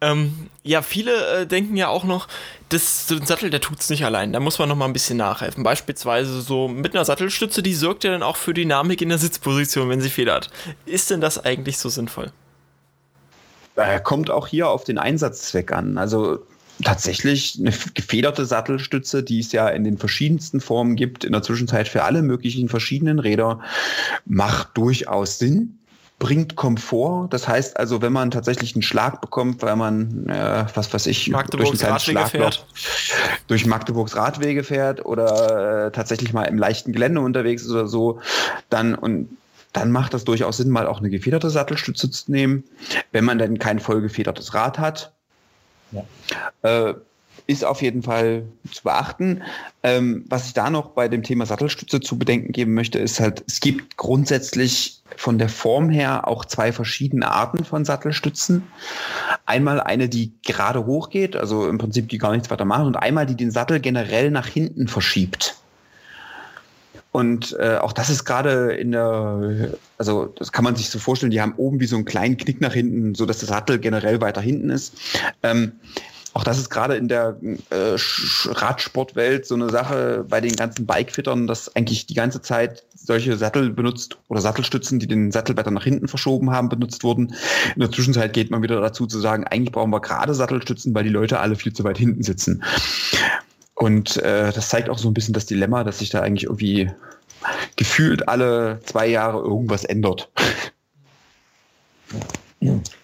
[0.02, 2.28] Ähm, ja, viele äh, denken ja auch noch,
[2.70, 4.34] das, so ein Sattel, der tut's nicht allein.
[4.34, 5.64] Da muss man noch mal ein bisschen nachhelfen.
[5.64, 9.90] Beispielsweise so mit einer Sattelstütze, die sorgt ja dann auch für Dynamik in der Sitzposition,
[9.90, 10.50] wenn sie federt.
[10.86, 12.32] Ist denn das eigentlich so sinnvoll?
[13.76, 15.98] Äh, kommt auch hier auf den Einsatzzweck an.
[15.98, 16.40] Also
[16.84, 21.88] tatsächlich eine gefederte Sattelstütze, die es ja in den verschiedensten Formen gibt, in der Zwischenzeit
[21.88, 23.62] für alle möglichen verschiedenen Räder,
[24.26, 25.78] macht durchaus Sinn
[26.20, 27.28] bringt Komfort.
[27.32, 31.30] Das heißt also, wenn man tatsächlich einen Schlag bekommt, weil man, äh, was weiß ich,
[31.30, 32.66] Magdeburgs durch Radwege fährt.
[33.48, 38.20] durch Magdeburgs Radwege fährt oder äh, tatsächlich mal im leichten Gelände unterwegs ist oder so,
[38.70, 39.38] dann und
[39.74, 42.64] dann macht das durchaus Sinn, mal auch eine gefederte Sattelstütze zu nehmen,
[43.12, 45.12] wenn man denn kein voll gefedertes Rad hat.
[45.92, 46.04] Ja.
[46.62, 46.94] Äh,
[47.48, 49.42] ist auf jeden Fall zu beachten.
[49.84, 53.44] Ähm, was ich da noch bei dem Thema Sattelstütze zu bedenken geben möchte, ist halt,
[53.48, 58.64] es gibt grundsätzlich von der Form her auch zwei verschiedene Arten von Sattelstützen.
[59.46, 63.26] Einmal eine, die gerade hochgeht, also im Prinzip die gar nichts weiter machen, und einmal,
[63.26, 65.56] die den Sattel generell nach hinten verschiebt.
[67.12, 71.32] Und äh, auch das ist gerade in der, also das kann man sich so vorstellen,
[71.32, 74.20] die haben oben wie so einen kleinen Knick nach hinten, so dass der Sattel generell
[74.20, 74.98] weiter hinten ist.
[75.42, 75.72] Ähm,
[76.36, 77.38] auch das ist gerade in der
[77.70, 77.96] äh,
[78.46, 83.70] Radsportwelt so eine Sache bei den ganzen Bikefittern, dass eigentlich die ganze Zeit solche Sattel
[83.70, 87.34] benutzt oder Sattelstützen, die den Sattel weiter nach hinten verschoben haben, benutzt wurden.
[87.76, 91.06] In der Zwischenzeit geht man wieder dazu zu sagen, eigentlich brauchen wir gerade Sattelstützen, weil
[91.06, 92.66] die Leute alle viel zu weit hinten sitzen.
[93.74, 96.92] Und äh, das zeigt auch so ein bisschen das Dilemma, dass sich da eigentlich irgendwie
[97.78, 100.30] gefühlt alle zwei Jahre irgendwas ändert.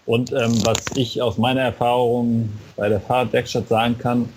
[0.05, 4.27] Und ähm, was ich aus meiner Erfahrung bei der Fahrradwerkstatt sagen kann,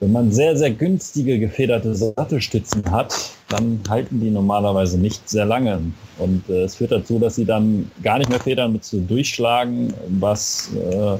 [0.00, 3.14] wenn man sehr, sehr günstige gefederte Sattelstützen hat,
[3.48, 5.80] dann halten die normalerweise nicht sehr lange.
[6.18, 9.94] Und äh, es führt dazu, dass sie dann gar nicht mehr federn mit zu durchschlagen,
[10.08, 11.16] was äh,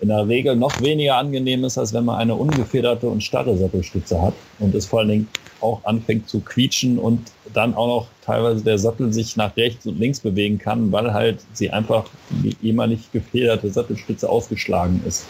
[0.00, 4.20] in der Regel noch weniger angenehm ist, als wenn man eine ungefederte und starre Sattelstütze
[4.20, 5.28] hat und es vor allen Dingen
[5.62, 9.98] auch anfängt zu quietschen und dann auch noch teilweise der Sattel sich nach rechts und
[9.98, 15.26] links bewegen kann, weil halt sie einfach die ehemalig gefederte Sattelstütze ausgeschlagen ist.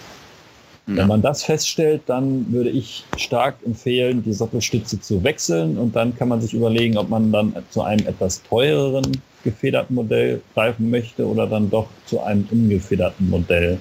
[0.87, 0.97] Ja.
[0.97, 6.17] Wenn man das feststellt, dann würde ich stark empfehlen, die Sattelstütze zu wechseln und dann
[6.17, 9.05] kann man sich überlegen, ob man dann zu einem etwas teureren
[9.45, 13.79] gefederten Modell greifen möchte oder dann doch zu einem ungefederten Modell.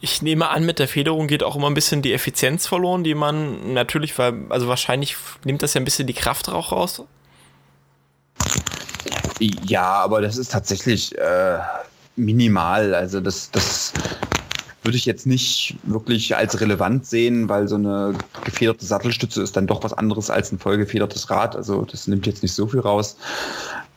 [0.00, 3.14] Ich nehme an, mit der Federung geht auch immer ein bisschen die Effizienz verloren, die
[3.14, 7.02] man natürlich, weil, also wahrscheinlich nimmt das ja ein bisschen die Kraft auch raus.
[9.40, 11.58] Ja, aber das ist tatsächlich äh,
[12.16, 12.94] minimal.
[12.94, 13.92] Also das, das
[14.82, 19.66] würde ich jetzt nicht wirklich als relevant sehen, weil so eine gefederte Sattelstütze ist dann
[19.66, 21.56] doch was anderes als ein vollgefedertes Rad.
[21.56, 23.16] Also das nimmt jetzt nicht so viel raus.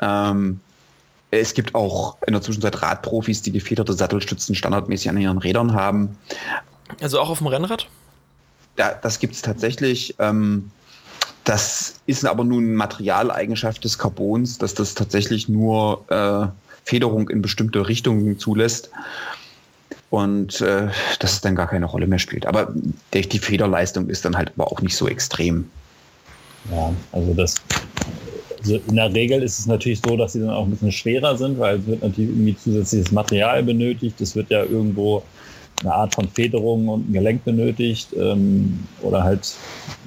[0.01, 0.59] Ähm,
[1.31, 6.17] es gibt auch in der Zwischenzeit Radprofis, die gefederte Sattelstützen standardmäßig an ihren Rädern haben.
[7.01, 7.87] Also auch auf dem Rennrad?
[8.77, 10.15] Ja, das gibt es tatsächlich.
[10.19, 10.71] Ähm,
[11.43, 16.47] das ist aber nun Materialeigenschaft des Carbons, dass das tatsächlich nur äh,
[16.83, 18.89] Federung in bestimmte Richtungen zulässt
[20.09, 20.87] und äh,
[21.19, 22.45] dass es dann gar keine Rolle mehr spielt.
[22.45, 22.73] Aber
[23.13, 25.69] die, die Federleistung ist dann halt aber auch nicht so extrem.
[26.71, 27.55] Ja, also das
[28.59, 31.37] also in der Regel ist es natürlich so, dass sie dann auch ein bisschen schwerer
[31.37, 34.19] sind, weil es wird natürlich irgendwie zusätzliches Material benötigt.
[34.21, 35.23] Es wird ja irgendwo
[35.81, 39.55] eine Art von Federung und ein Gelenk benötigt ähm, oder halt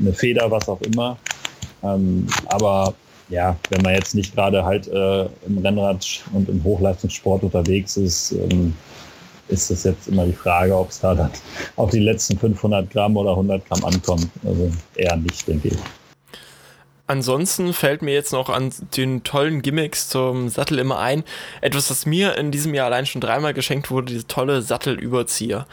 [0.01, 1.17] eine Feder, was auch immer.
[1.83, 2.95] Ähm, aber
[3.29, 8.33] ja, wenn man jetzt nicht gerade halt äh, im Rennrad und im Hochleistungssport unterwegs ist,
[8.33, 8.75] ähm,
[9.49, 11.31] ist das jetzt immer die Frage, ob es da dann
[11.77, 14.29] auf die letzten 500 Gramm oder 100 Gramm ankommt.
[14.45, 15.79] Also eher nicht, denke ich.
[17.13, 21.25] Ansonsten fällt mir jetzt noch an den tollen Gimmicks zum Sattel immer ein.
[21.61, 25.67] Etwas, das mir in diesem Jahr allein schon dreimal geschenkt wurde, diese tolle Sattelüberzieher.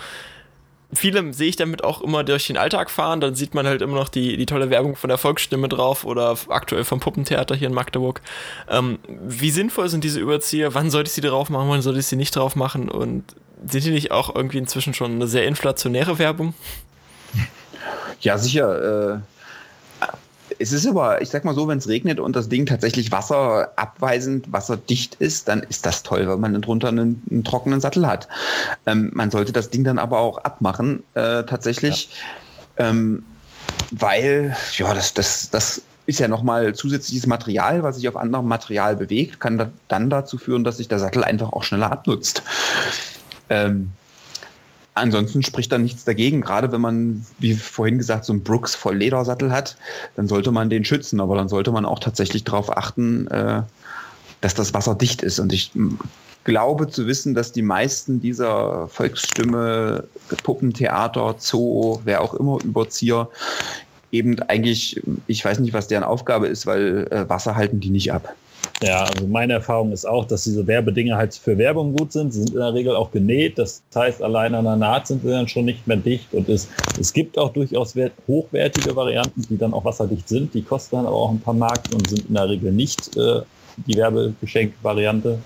[0.92, 3.96] Viele sehe ich damit auch immer durch den Alltag fahren, dann sieht man halt immer
[3.96, 7.74] noch die, die tolle Werbung von der Volksstimme drauf oder aktuell vom Puppentheater hier in
[7.74, 8.20] Magdeburg.
[8.70, 10.74] Ähm, wie sinnvoll sind diese Überzieher?
[10.74, 11.70] Wann sollte ich sie drauf machen?
[11.70, 12.90] Wann sollte ich sie nicht drauf machen?
[12.90, 13.24] Und
[13.66, 16.54] sind die nicht auch irgendwie inzwischen schon eine sehr inflationäre Werbung?
[18.20, 19.14] Ja, sicher.
[19.14, 19.39] Äh
[20.60, 24.52] es ist aber, ich sag mal so, wenn es regnet und das Ding tatsächlich wasserabweisend,
[24.52, 28.28] wasserdicht ist, dann ist das toll, weil man drunter einen, einen trockenen Sattel hat.
[28.86, 32.10] Ähm, man sollte das Ding dann aber auch abmachen, äh, tatsächlich,
[32.78, 32.90] ja.
[32.90, 33.24] ähm,
[33.92, 38.98] weil, ja, das, das, das ist ja nochmal zusätzliches Material, was sich auf anderem Material
[38.98, 42.44] bewegt, kann da, dann dazu führen, dass sich der Sattel einfach auch schneller abnutzt.
[43.50, 43.92] Ähm,
[45.00, 46.42] Ansonsten spricht da nichts dagegen.
[46.42, 49.78] Gerade wenn man, wie vorhin gesagt, so einen Brooks voll Ledersattel hat,
[50.16, 51.20] dann sollte man den schützen.
[51.20, 53.64] Aber dann sollte man auch tatsächlich darauf achten, äh,
[54.42, 55.40] dass das Wasser dicht ist.
[55.40, 55.72] Und ich
[56.44, 60.06] glaube zu wissen, dass die meisten dieser Volksstimme,
[60.44, 63.30] Puppentheater, Zoo, wer auch immer Überzieher,
[64.12, 68.12] eben eigentlich, ich weiß nicht, was deren Aufgabe ist, weil äh, Wasser halten die nicht
[68.12, 68.34] ab.
[68.82, 72.34] Ja, also meine Erfahrung ist auch, dass diese Werbedinge halt für Werbung gut sind.
[72.34, 73.60] Sie sind in der Regel auch genäht.
[73.60, 76.34] Das heißt, allein an der Naht sind sie dann schon nicht mehr dicht.
[76.34, 77.94] Und es, es gibt auch durchaus
[78.28, 80.54] hochwertige Varianten, die dann auch wasserdicht sind.
[80.54, 83.42] Die kosten dann aber auch ein paar Mark und sind in der Regel nicht äh,
[83.86, 85.40] die Werbegeschenk-Variante.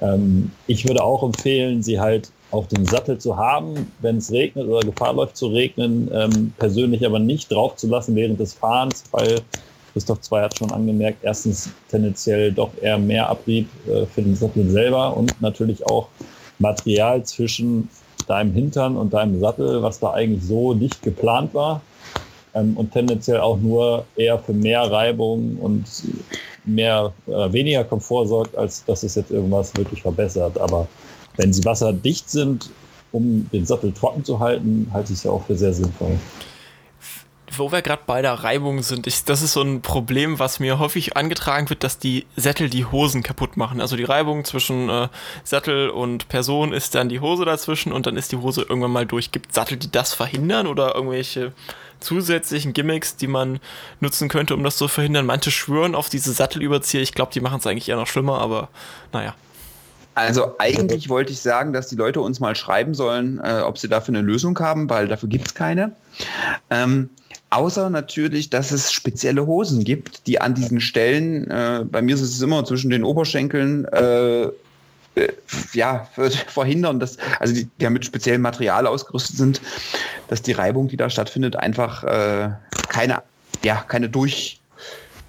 [0.00, 4.66] Ähm, ich würde auch empfehlen, sie halt auf dem Sattel zu haben, wenn es regnet
[4.66, 9.04] oder Gefahr läuft zu regnen, ähm, persönlich aber nicht drauf zu lassen während des Fahrens,
[9.10, 9.40] weil
[9.94, 14.68] Christoph 2 hat schon angemerkt, erstens tendenziell doch eher mehr Abrieb äh, für den Sattel
[14.68, 16.08] selber und natürlich auch
[16.58, 17.88] Material zwischen
[18.26, 21.80] deinem Hintern und deinem Sattel, was da eigentlich so nicht geplant war
[22.54, 25.84] ähm, und tendenziell auch nur eher für mehr Reibung und
[26.64, 30.58] mehr äh, weniger Komfort sorgt, als dass es jetzt irgendwas wirklich verbessert.
[30.58, 30.88] Aber
[31.36, 32.68] wenn sie wasserdicht sind,
[33.12, 36.18] um den Sattel trocken zu halten, halte ich es ja auch für sehr sinnvoll
[37.58, 40.78] wo wir gerade bei der Reibung sind, ich, das ist so ein Problem, was mir
[40.78, 43.80] häufig angetragen wird, dass die Sättel die Hosen kaputt machen.
[43.80, 45.08] Also die Reibung zwischen äh,
[45.42, 49.06] Sattel und Person ist dann die Hose dazwischen und dann ist die Hose irgendwann mal
[49.06, 49.32] durch.
[49.32, 51.52] Gibt Sattel, die das verhindern oder irgendwelche
[52.00, 53.60] zusätzlichen Gimmicks, die man
[54.00, 55.26] nutzen könnte, um das zu verhindern?
[55.26, 57.02] Manche schwören auf diese Sattelüberzieher.
[57.02, 58.68] Ich glaube, die machen es eigentlich eher noch schlimmer, aber
[59.12, 59.34] naja.
[60.14, 63.88] Also eigentlich wollte ich sagen, dass die Leute uns mal schreiben sollen, äh, ob sie
[63.88, 65.92] dafür eine Lösung haben, weil dafür gibt es keine.
[66.70, 67.10] Ähm,
[67.54, 72.20] Außer natürlich, dass es spezielle Hosen gibt, die an diesen Stellen, äh, bei mir ist
[72.20, 75.28] es immer zwischen den Oberschenkeln, äh, äh,
[75.72, 76.08] ja,
[76.48, 79.60] verhindern, dass, also die, die ja mit speziellem Material ausgerüstet sind,
[80.26, 82.50] dass die Reibung, die da stattfindet, einfach äh,
[82.88, 83.22] keine,
[83.62, 84.60] ja, keine durch,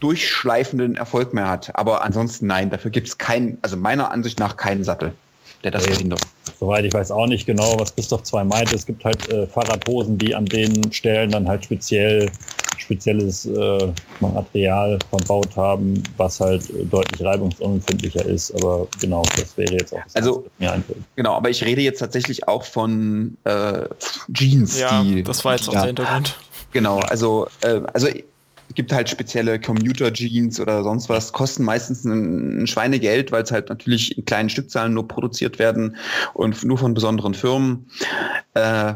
[0.06, 1.72] durchschleifenden Erfolg mehr hat.
[1.74, 5.14] Aber ansonsten nein, dafür gibt es keinen, also meiner Ansicht nach keinen Sattel,
[5.64, 6.22] der das verhindert.
[6.60, 8.76] Soweit ich weiß auch nicht genau, was Christoph 2 meinte.
[8.76, 12.30] Es gibt halt äh, Fahrradhosen, die an den Stellen dann halt speziell
[12.78, 18.53] spezielles äh, Material verbaut haben, was halt äh, deutlich reibungsunempfindlicher ist.
[18.53, 20.99] Aber genau, das wäre jetzt auch das, also, mir einfällt.
[21.16, 23.88] Genau, aber ich rede jetzt tatsächlich auch von äh,
[24.32, 24.80] Jeans.
[24.80, 26.38] Ja, die, das war jetzt auch ja, der Hintergrund.
[26.74, 28.08] Genau, also, äh, also
[28.76, 33.70] gibt halt spezielle Commuter-Jeans oder sonst was, kosten meistens ein, ein Schweinegeld, weil es halt
[33.70, 35.96] natürlich in kleinen Stückzahlen nur produziert werden
[36.34, 37.90] und nur von besonderen Firmen.
[38.54, 38.96] Äh,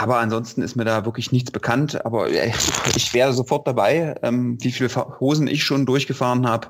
[0.00, 2.04] aber ansonsten ist mir da wirklich nichts bekannt.
[2.06, 2.30] Aber
[2.96, 6.68] ich wäre sofort dabei, ähm, wie viele Hosen ich schon durchgefahren habe.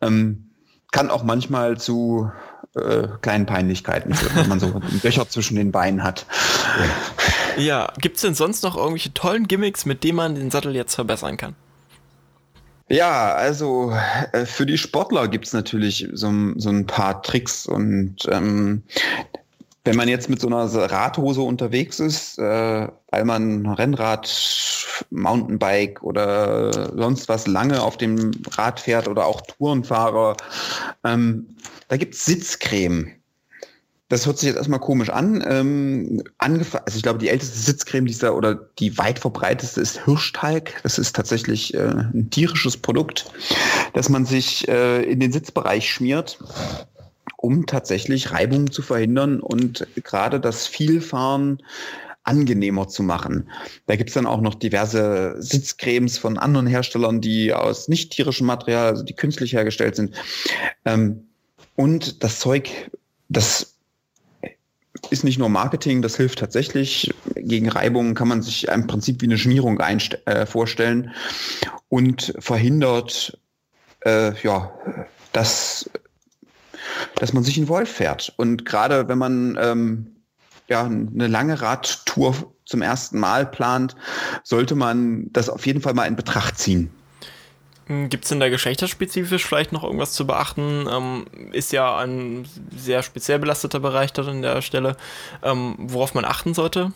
[0.00, 0.50] Ähm,
[0.90, 2.30] kann auch manchmal zu
[2.74, 6.24] äh, kleinen Peinlichkeiten führen, wenn man so Löcher zwischen den Beinen hat.
[7.58, 10.94] Ja, gibt es denn sonst noch irgendwelche tollen Gimmicks, mit denen man den Sattel jetzt
[10.94, 11.54] verbessern kann?
[12.88, 13.92] Ja, also
[14.32, 18.82] äh, für die Sportler gibt es natürlich so, so, ein paar Tricks und ähm,
[19.84, 24.28] wenn man jetzt mit so einer Radhose unterwegs ist, äh, weil man Rennrad,
[25.10, 30.36] Mountainbike oder sonst was lange auf dem Rad fährt oder auch Tourenfahrer,
[31.04, 31.46] ähm,
[31.88, 33.17] da gibt's Sitzcreme.
[34.08, 35.44] Das hört sich jetzt erstmal komisch an.
[35.46, 40.04] Ähm, also ich glaube, die älteste Sitzcreme, die ist da oder die weit verbreiteste ist
[40.04, 40.80] Hirschtalg.
[40.82, 43.30] Das ist tatsächlich äh, ein tierisches Produkt,
[43.92, 46.38] das man sich äh, in den Sitzbereich schmiert,
[47.36, 51.62] um tatsächlich Reibungen zu verhindern und gerade das Vielfahren
[52.24, 53.48] angenehmer zu machen.
[53.86, 58.86] Da gibt's dann auch noch diverse Sitzcremes von anderen Herstellern, die aus nicht tierischem Material,
[58.86, 60.14] also die künstlich hergestellt sind.
[60.84, 61.26] Ähm,
[61.74, 62.90] und das Zeug,
[63.28, 63.77] das
[65.10, 67.12] ist nicht nur Marketing, das hilft tatsächlich.
[67.34, 71.12] Gegen Reibungen kann man sich im Prinzip wie eine Schmierung äh, vorstellen
[71.88, 73.38] und verhindert,
[74.04, 74.72] äh, ja,
[75.32, 75.90] dass,
[77.16, 78.32] dass man sich in Wolf fährt.
[78.36, 80.16] Und gerade wenn man ähm,
[80.68, 83.96] ja, eine lange Radtour zum ersten Mal plant,
[84.44, 86.90] sollte man das auf jeden Fall mal in Betracht ziehen.
[87.88, 90.86] Hm, Gibt es denn da geschlechterspezifisch vielleicht noch irgendwas zu beachten?
[90.90, 94.96] Ähm, ist ja ein sehr speziell belasteter Bereich dort an der Stelle,
[95.42, 96.92] ähm, worauf man achten sollte?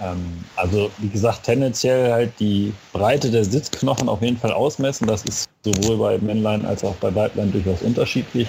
[0.00, 5.08] Ähm, also wie gesagt, tendenziell halt die Breite der Sitzknochen auf jeden Fall ausmessen.
[5.08, 8.46] Das ist sowohl bei Männlein als auch bei Weiblein durchaus unterschiedlich.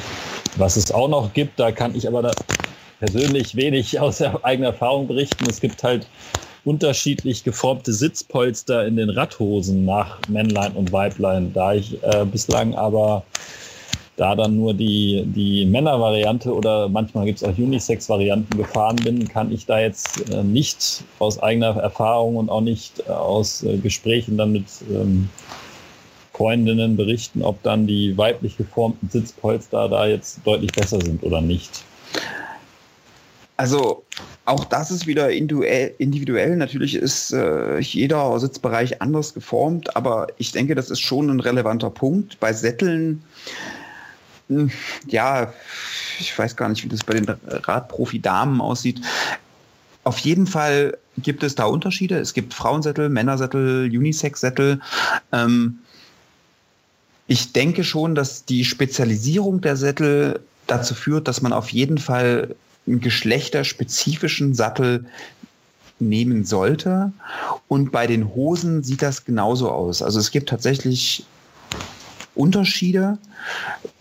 [0.58, 2.32] Was es auch noch gibt, da kann ich aber
[3.00, 5.46] persönlich wenig aus eigener Erfahrung berichten.
[5.50, 6.06] Es gibt halt
[6.66, 11.54] unterschiedlich geformte Sitzpolster in den Radhosen nach Männlein und Weiblein.
[11.54, 13.24] Da ich äh, bislang aber
[14.20, 19.52] da dann nur die, die Männervariante oder manchmal gibt es auch Unisex-Varianten gefahren bin, kann
[19.52, 24.38] ich da jetzt äh, nicht aus eigener Erfahrung und auch nicht äh, aus äh, Gesprächen
[24.38, 25.30] dann mit ähm,
[26.34, 31.84] Freundinnen berichten, ob dann die weiblich geformten Sitzpolster da jetzt deutlich besser sind oder nicht.
[33.56, 34.04] Also
[34.46, 36.56] Auch das ist wieder individuell.
[36.56, 41.92] Natürlich ist äh, jeder Sitzbereich anders geformt, aber ich denke, das ist schon ein relevanter
[41.92, 42.40] Punkt.
[42.40, 43.24] Bei Sätteln,
[44.48, 44.72] hm,
[45.08, 45.54] ja,
[46.20, 49.02] ich weiß gar nicht, wie das bei den Radprofi-Damen aussieht.
[50.04, 52.18] Auf jeden Fall gibt es da Unterschiede.
[52.18, 54.82] Es gibt Frauensättel, Männersättel, Unisex-Sättel.
[55.32, 55.80] Ähm,
[57.28, 62.56] ich denke schon, dass die Spezialisierung der Sättel dazu führt, dass man auf jeden Fall
[62.90, 65.06] einen geschlechterspezifischen Sattel
[66.00, 67.12] nehmen sollte.
[67.68, 70.02] Und bei den Hosen sieht das genauso aus.
[70.02, 71.26] Also es gibt tatsächlich
[72.36, 73.18] Unterschiede,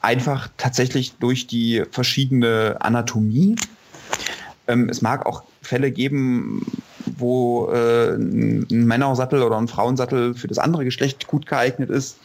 [0.00, 3.56] einfach tatsächlich durch die verschiedene Anatomie.
[4.68, 6.64] Ähm, es mag auch Fälle geben,
[7.16, 12.16] wo äh, ein Männersattel oder ein Frauensattel für das andere Geschlecht gut geeignet ist.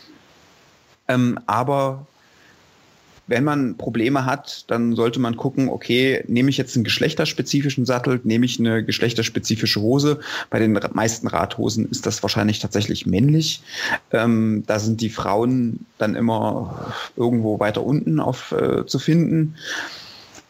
[1.07, 2.05] Ähm, aber
[3.28, 8.20] wenn man Probleme hat, dann sollte man gucken, okay, nehme ich jetzt einen geschlechterspezifischen Sattel,
[8.24, 10.20] nehme ich eine geschlechterspezifische Hose.
[10.50, 13.62] Bei den meisten Radhosen ist das wahrscheinlich tatsächlich männlich.
[14.12, 19.56] Ähm, da sind die Frauen dann immer irgendwo weiter unten auf, äh, zu finden.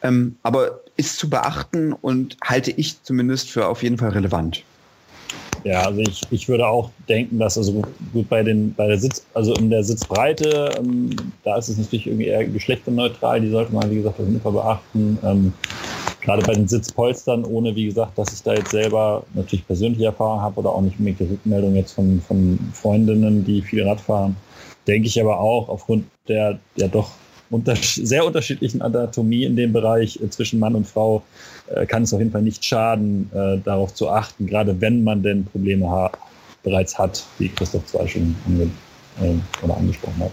[0.01, 4.63] Ähm, aber ist zu beachten und halte ich zumindest für auf jeden Fall relevant.
[5.63, 9.25] Ja, also ich, ich würde auch denken, dass also gut bei den bei der Sitz,
[9.33, 11.09] also in der Sitzbreite, ähm,
[11.43, 14.51] da ist es natürlich irgendwie eher geschlechterneutral, die sollte man, wie gesagt, auf jeden Fall
[14.51, 15.17] beachten.
[15.23, 15.53] Ähm,
[16.21, 20.41] gerade bei den Sitzpolstern, ohne wie gesagt, dass ich da jetzt selber natürlich persönliche Erfahrung
[20.41, 24.35] habe oder auch nicht unbedingt die Rückmeldung jetzt von, von Freundinnen, die viel Rad fahren,
[24.85, 27.09] denke ich aber auch aufgrund der ja doch
[27.53, 31.23] unter, sehr unterschiedlichen Anatomie in dem Bereich äh, zwischen Mann und Frau
[31.67, 35.23] äh, kann es auf jeden Fall nicht schaden, äh, darauf zu achten, gerade wenn man
[35.23, 36.11] denn Probleme ha
[36.63, 38.63] bereits hat, wie Christoph zwar schon ange
[39.21, 40.31] äh, oder angesprochen hat.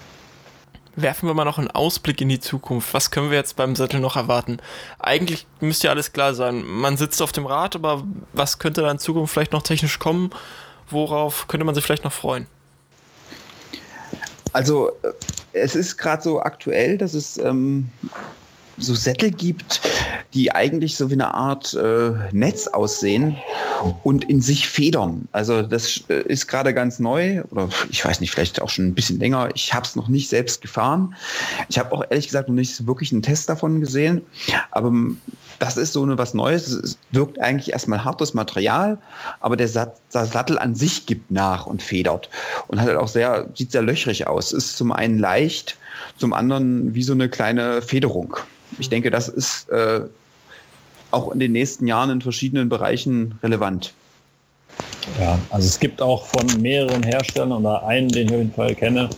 [0.97, 2.93] Werfen wir mal noch einen Ausblick in die Zukunft.
[2.95, 4.59] Was können wir jetzt beim Sattel noch erwarten?
[4.99, 6.63] Eigentlich müsste ja alles klar sein.
[6.65, 10.31] Man sitzt auf dem Rad, aber was könnte da in Zukunft vielleicht noch technisch kommen?
[10.89, 12.47] Worauf könnte man sich vielleicht noch freuen?
[14.53, 14.91] Also
[15.53, 17.89] es ist gerade so aktuell, dass es ähm,
[18.81, 19.81] so Sättel gibt,
[20.35, 23.37] die eigentlich so wie eine Art äh, Netz aussehen
[24.03, 25.29] und in sich federn.
[25.33, 28.95] Also das äh, ist gerade ganz neu oder ich weiß nicht, vielleicht auch schon ein
[28.95, 29.49] bisschen länger.
[29.55, 31.15] Ich habe es noch nicht selbst gefahren.
[31.69, 34.23] Ich habe auch ehrlich gesagt noch nicht wirklich einen Test davon gesehen.
[34.71, 34.93] Aber
[35.59, 36.69] das ist so eine was Neues.
[36.69, 38.99] Es wirkt eigentlich erstmal hartes Material,
[39.41, 42.31] aber der, der Sattel an sich gibt nach und federt
[42.69, 44.53] und hat halt auch sehr, sieht sehr löchrig aus.
[44.53, 45.77] Ist zum einen leicht,
[46.17, 48.37] zum anderen wie so eine kleine Federung.
[48.81, 50.01] Ich denke, das ist äh,
[51.11, 53.93] auch in den nächsten Jahren in verschiedenen Bereichen relevant.
[55.19, 58.75] Ja, also es gibt auch von mehreren Herstellern oder einen, den ich auf jeden Fall
[58.75, 59.11] kenne,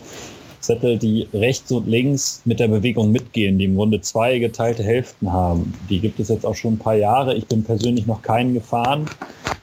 [0.63, 5.31] Zettel, die rechts und links mit der Bewegung mitgehen, die im Grunde zwei geteilte Hälften
[5.31, 5.73] haben.
[5.89, 7.35] Die gibt es jetzt auch schon ein paar Jahre.
[7.35, 9.05] Ich bin persönlich noch keinen gefahren.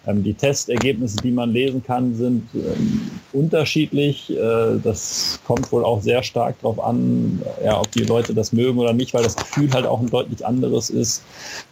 [0.07, 4.31] Ähm, die Testergebnisse, die man lesen kann, sind ähm, unterschiedlich.
[4.31, 8.79] Äh, das kommt wohl auch sehr stark darauf an, ja, ob die Leute das mögen
[8.79, 11.23] oder nicht, weil das Gefühl halt auch ein deutlich anderes ist.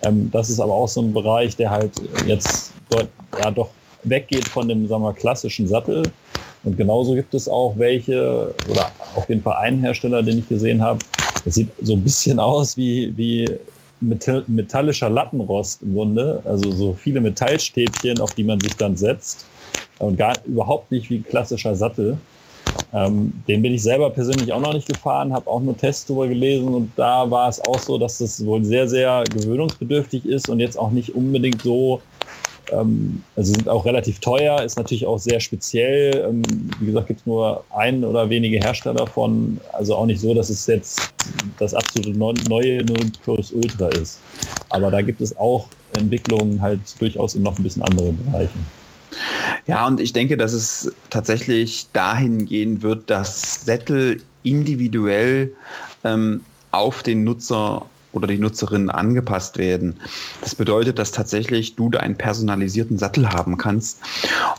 [0.03, 1.93] Ähm, das ist aber auch so ein Bereich, der halt
[2.27, 3.09] jetzt dort,
[3.43, 3.71] ja, doch
[4.05, 6.03] weggeht von dem sagen wir, klassischen Sattel
[6.69, 10.83] und genauso gibt es auch welche, oder auf jeden Fall einen Hersteller, den ich gesehen
[10.83, 10.99] habe,
[11.47, 13.49] das sieht so ein bisschen aus wie, wie
[14.01, 16.43] metallischer Lattenrost im Grunde.
[16.45, 19.47] Also so viele Metallstäbchen, auf die man sich dann setzt.
[19.99, 22.19] Und gar überhaupt nicht wie ein klassischer Sattel.
[22.93, 26.29] Ähm, den bin ich selber persönlich auch noch nicht gefahren, habe auch nur Tests darüber
[26.29, 30.61] gelesen und da war es auch so, dass das wohl sehr, sehr gewöhnungsbedürftig ist und
[30.61, 32.03] jetzt auch nicht unbedingt so
[32.73, 36.27] ähm, also sind auch relativ teuer, ist natürlich auch sehr speziell.
[36.29, 36.43] Ähm,
[36.81, 39.59] wie gesagt, gibt es nur ein oder wenige Hersteller von.
[39.73, 41.13] Also auch nicht so, dass es jetzt
[41.59, 42.85] das absolute neue
[43.23, 44.21] Plus Ultra ist.
[44.71, 48.67] Aber da gibt es auch Entwicklungen halt durchaus in noch ein bisschen anderen Bereichen.
[49.67, 55.53] Ja, und ich denke, dass es tatsächlich dahin gehen wird, dass Sättel individuell
[56.05, 60.01] ähm, auf den Nutzer oder die Nutzerinnen angepasst werden.
[60.41, 64.01] Das bedeutet, dass tatsächlich du einen personalisierten Sattel haben kannst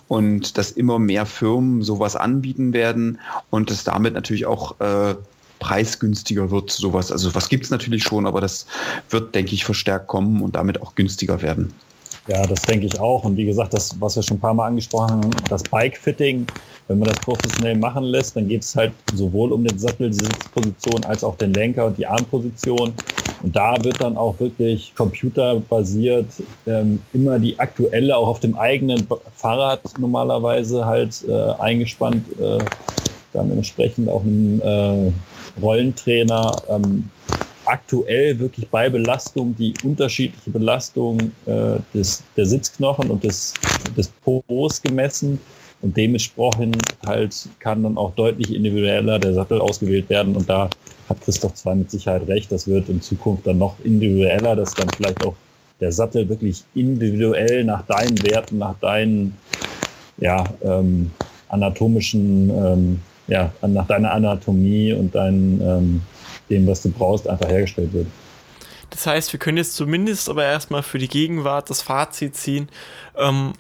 [0.08, 3.20] und dass immer mehr Firmen sowas anbieten werden
[3.50, 5.16] und es damit natürlich auch äh,
[5.60, 7.12] preisgünstiger wird, sowas.
[7.12, 8.66] Also was gibt es natürlich schon, aber das
[9.10, 11.74] wird, denke ich, verstärkt kommen und damit auch günstiger werden.
[12.30, 13.24] Ja, das denke ich auch.
[13.24, 16.46] Und wie gesagt, das, was wir schon ein paar Mal angesprochen haben, das Bike-Fitting,
[16.88, 20.26] wenn man das professionell machen lässt, dann geht es halt sowohl um den Sattel, die
[20.26, 22.94] Sitzposition, als auch den Lenker und die Armposition.
[23.42, 26.28] Und da wird dann auch wirklich computerbasiert
[26.68, 32.60] ähm, immer die aktuelle, auch auf dem eigenen Fahrrad normalerweise halt äh, eingespannt, äh,
[33.34, 35.12] dann entsprechend auch ein äh,
[35.60, 37.10] Rollentrainer ähm,
[37.70, 43.54] aktuell wirklich bei Belastung die unterschiedliche Belastung äh, des, der Sitzknochen und des,
[43.96, 45.40] des Po's gemessen.
[45.82, 50.36] Und dementsprechend halt kann dann auch deutlich individueller der Sattel ausgewählt werden.
[50.36, 50.70] Und da
[51.08, 54.90] hat Christoph zwar mit Sicherheit recht, das wird in Zukunft dann noch individueller, dass dann
[54.90, 55.36] vielleicht auch
[55.80, 59.38] der Sattel wirklich individuell nach deinen Werten, nach deinen
[60.18, 61.12] ja, ähm,
[61.48, 66.02] anatomischen, ähm, ja, nach deiner Anatomie und dein, ähm,
[66.50, 68.08] dem, was du brauchst, einfach hergestellt wird.
[68.90, 72.70] Das heißt, wir können jetzt zumindest aber erstmal für die Gegenwart das Fazit ziehen.
[73.16, 73.54] Ähm,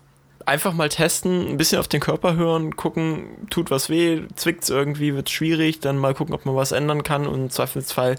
[0.45, 4.69] einfach mal testen, ein bisschen auf den Körper hören, gucken, tut was weh, zwickt es
[4.69, 8.15] irgendwie, wird schwierig, dann mal gucken, ob man was ändern kann und im Zweifelsfall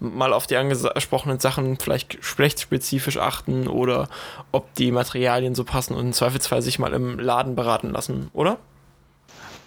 [0.00, 4.08] mal auf die angesprochenen Sachen vielleicht geschlechtsspezifisch achten oder
[4.52, 8.58] ob die Materialien so passen und im Zweifelsfall sich mal im Laden beraten lassen, oder?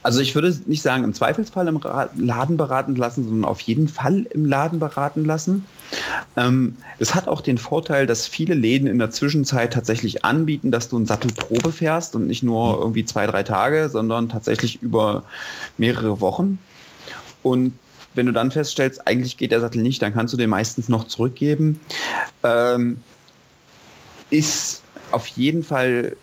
[0.01, 1.81] Also ich würde nicht sagen im Zweifelsfall im
[2.15, 5.65] Laden beraten lassen, sondern auf jeden Fall im Laden beraten lassen.
[6.37, 10.87] Ähm, es hat auch den Vorteil, dass viele Läden in der Zwischenzeit tatsächlich anbieten, dass
[10.87, 15.23] du einen Sattelprobe fährst und nicht nur irgendwie zwei, drei Tage, sondern tatsächlich über
[15.77, 16.59] mehrere Wochen.
[17.43, 17.73] Und
[18.13, 21.07] wenn du dann feststellst, eigentlich geht der Sattel nicht, dann kannst du den meistens noch
[21.07, 21.79] zurückgeben.
[22.43, 23.01] Ähm,
[24.29, 24.81] ist
[25.11, 26.15] auf jeden Fall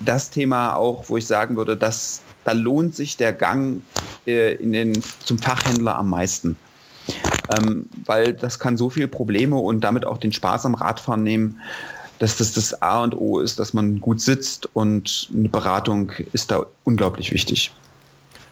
[0.00, 3.82] das Thema auch, wo ich sagen würde, dass da lohnt sich der Gang
[4.26, 6.56] äh, in den, zum Fachhändler am meisten.
[7.56, 11.60] Ähm, weil das kann so viele Probleme und damit auch den Spaß am Radfahren nehmen,
[12.18, 16.52] dass das das A und O ist, dass man gut sitzt und eine Beratung ist
[16.52, 17.72] da unglaublich wichtig.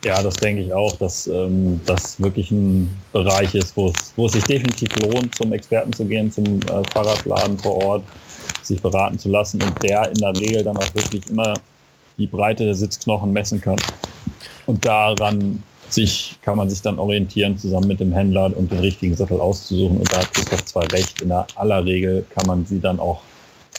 [0.05, 4.27] Ja, das denke ich auch, dass ähm, das wirklich ein Bereich ist, wo es, wo
[4.27, 8.03] es sich definitiv lohnt, zum Experten zu gehen, zum äh, Fahrradladen vor Ort,
[8.63, 11.55] sich beraten zu lassen und der in der Regel dann auch wirklich immer
[12.21, 13.77] die Breite der Sitzknochen messen kann.
[14.67, 19.17] Und daran sich, kann man sich dann orientieren, zusammen mit dem Händler und den richtigen
[19.17, 19.99] Sattel auszusuchen.
[19.99, 23.23] Und da hat Christoph zwar recht, in der aller Regel kann man sie dann auch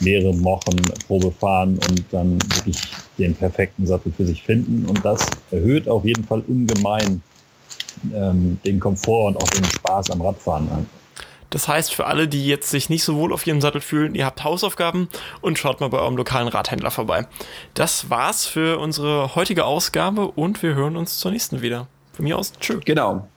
[0.02, 0.76] mehrere Wochen
[1.08, 2.78] Probe fahren und dann wirklich
[3.18, 4.86] den perfekten Sattel für sich finden.
[4.90, 7.22] Und das erhöht auf jeden Fall ungemein
[8.14, 10.68] ähm, den Komfort und auch den Spaß am Radfahren.
[11.52, 14.26] Das heißt, für alle, die jetzt sich nicht so wohl auf ihrem Sattel fühlen, ihr
[14.26, 15.10] habt Hausaufgaben
[15.42, 17.28] und schaut mal bei eurem lokalen Radhändler vorbei.
[17.76, 21.88] Das war's für unsere heutige Ausgabe und wir hören uns zur nächsten wieder.
[22.14, 22.80] Von mir aus, tschüss.
[22.86, 23.28] Genau.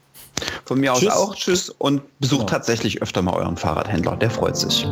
[0.65, 1.13] Von mir aus tschüss.
[1.13, 2.51] auch tschüss und besucht genau.
[2.51, 4.87] tatsächlich öfter mal euren Fahrradhändler, der freut sich.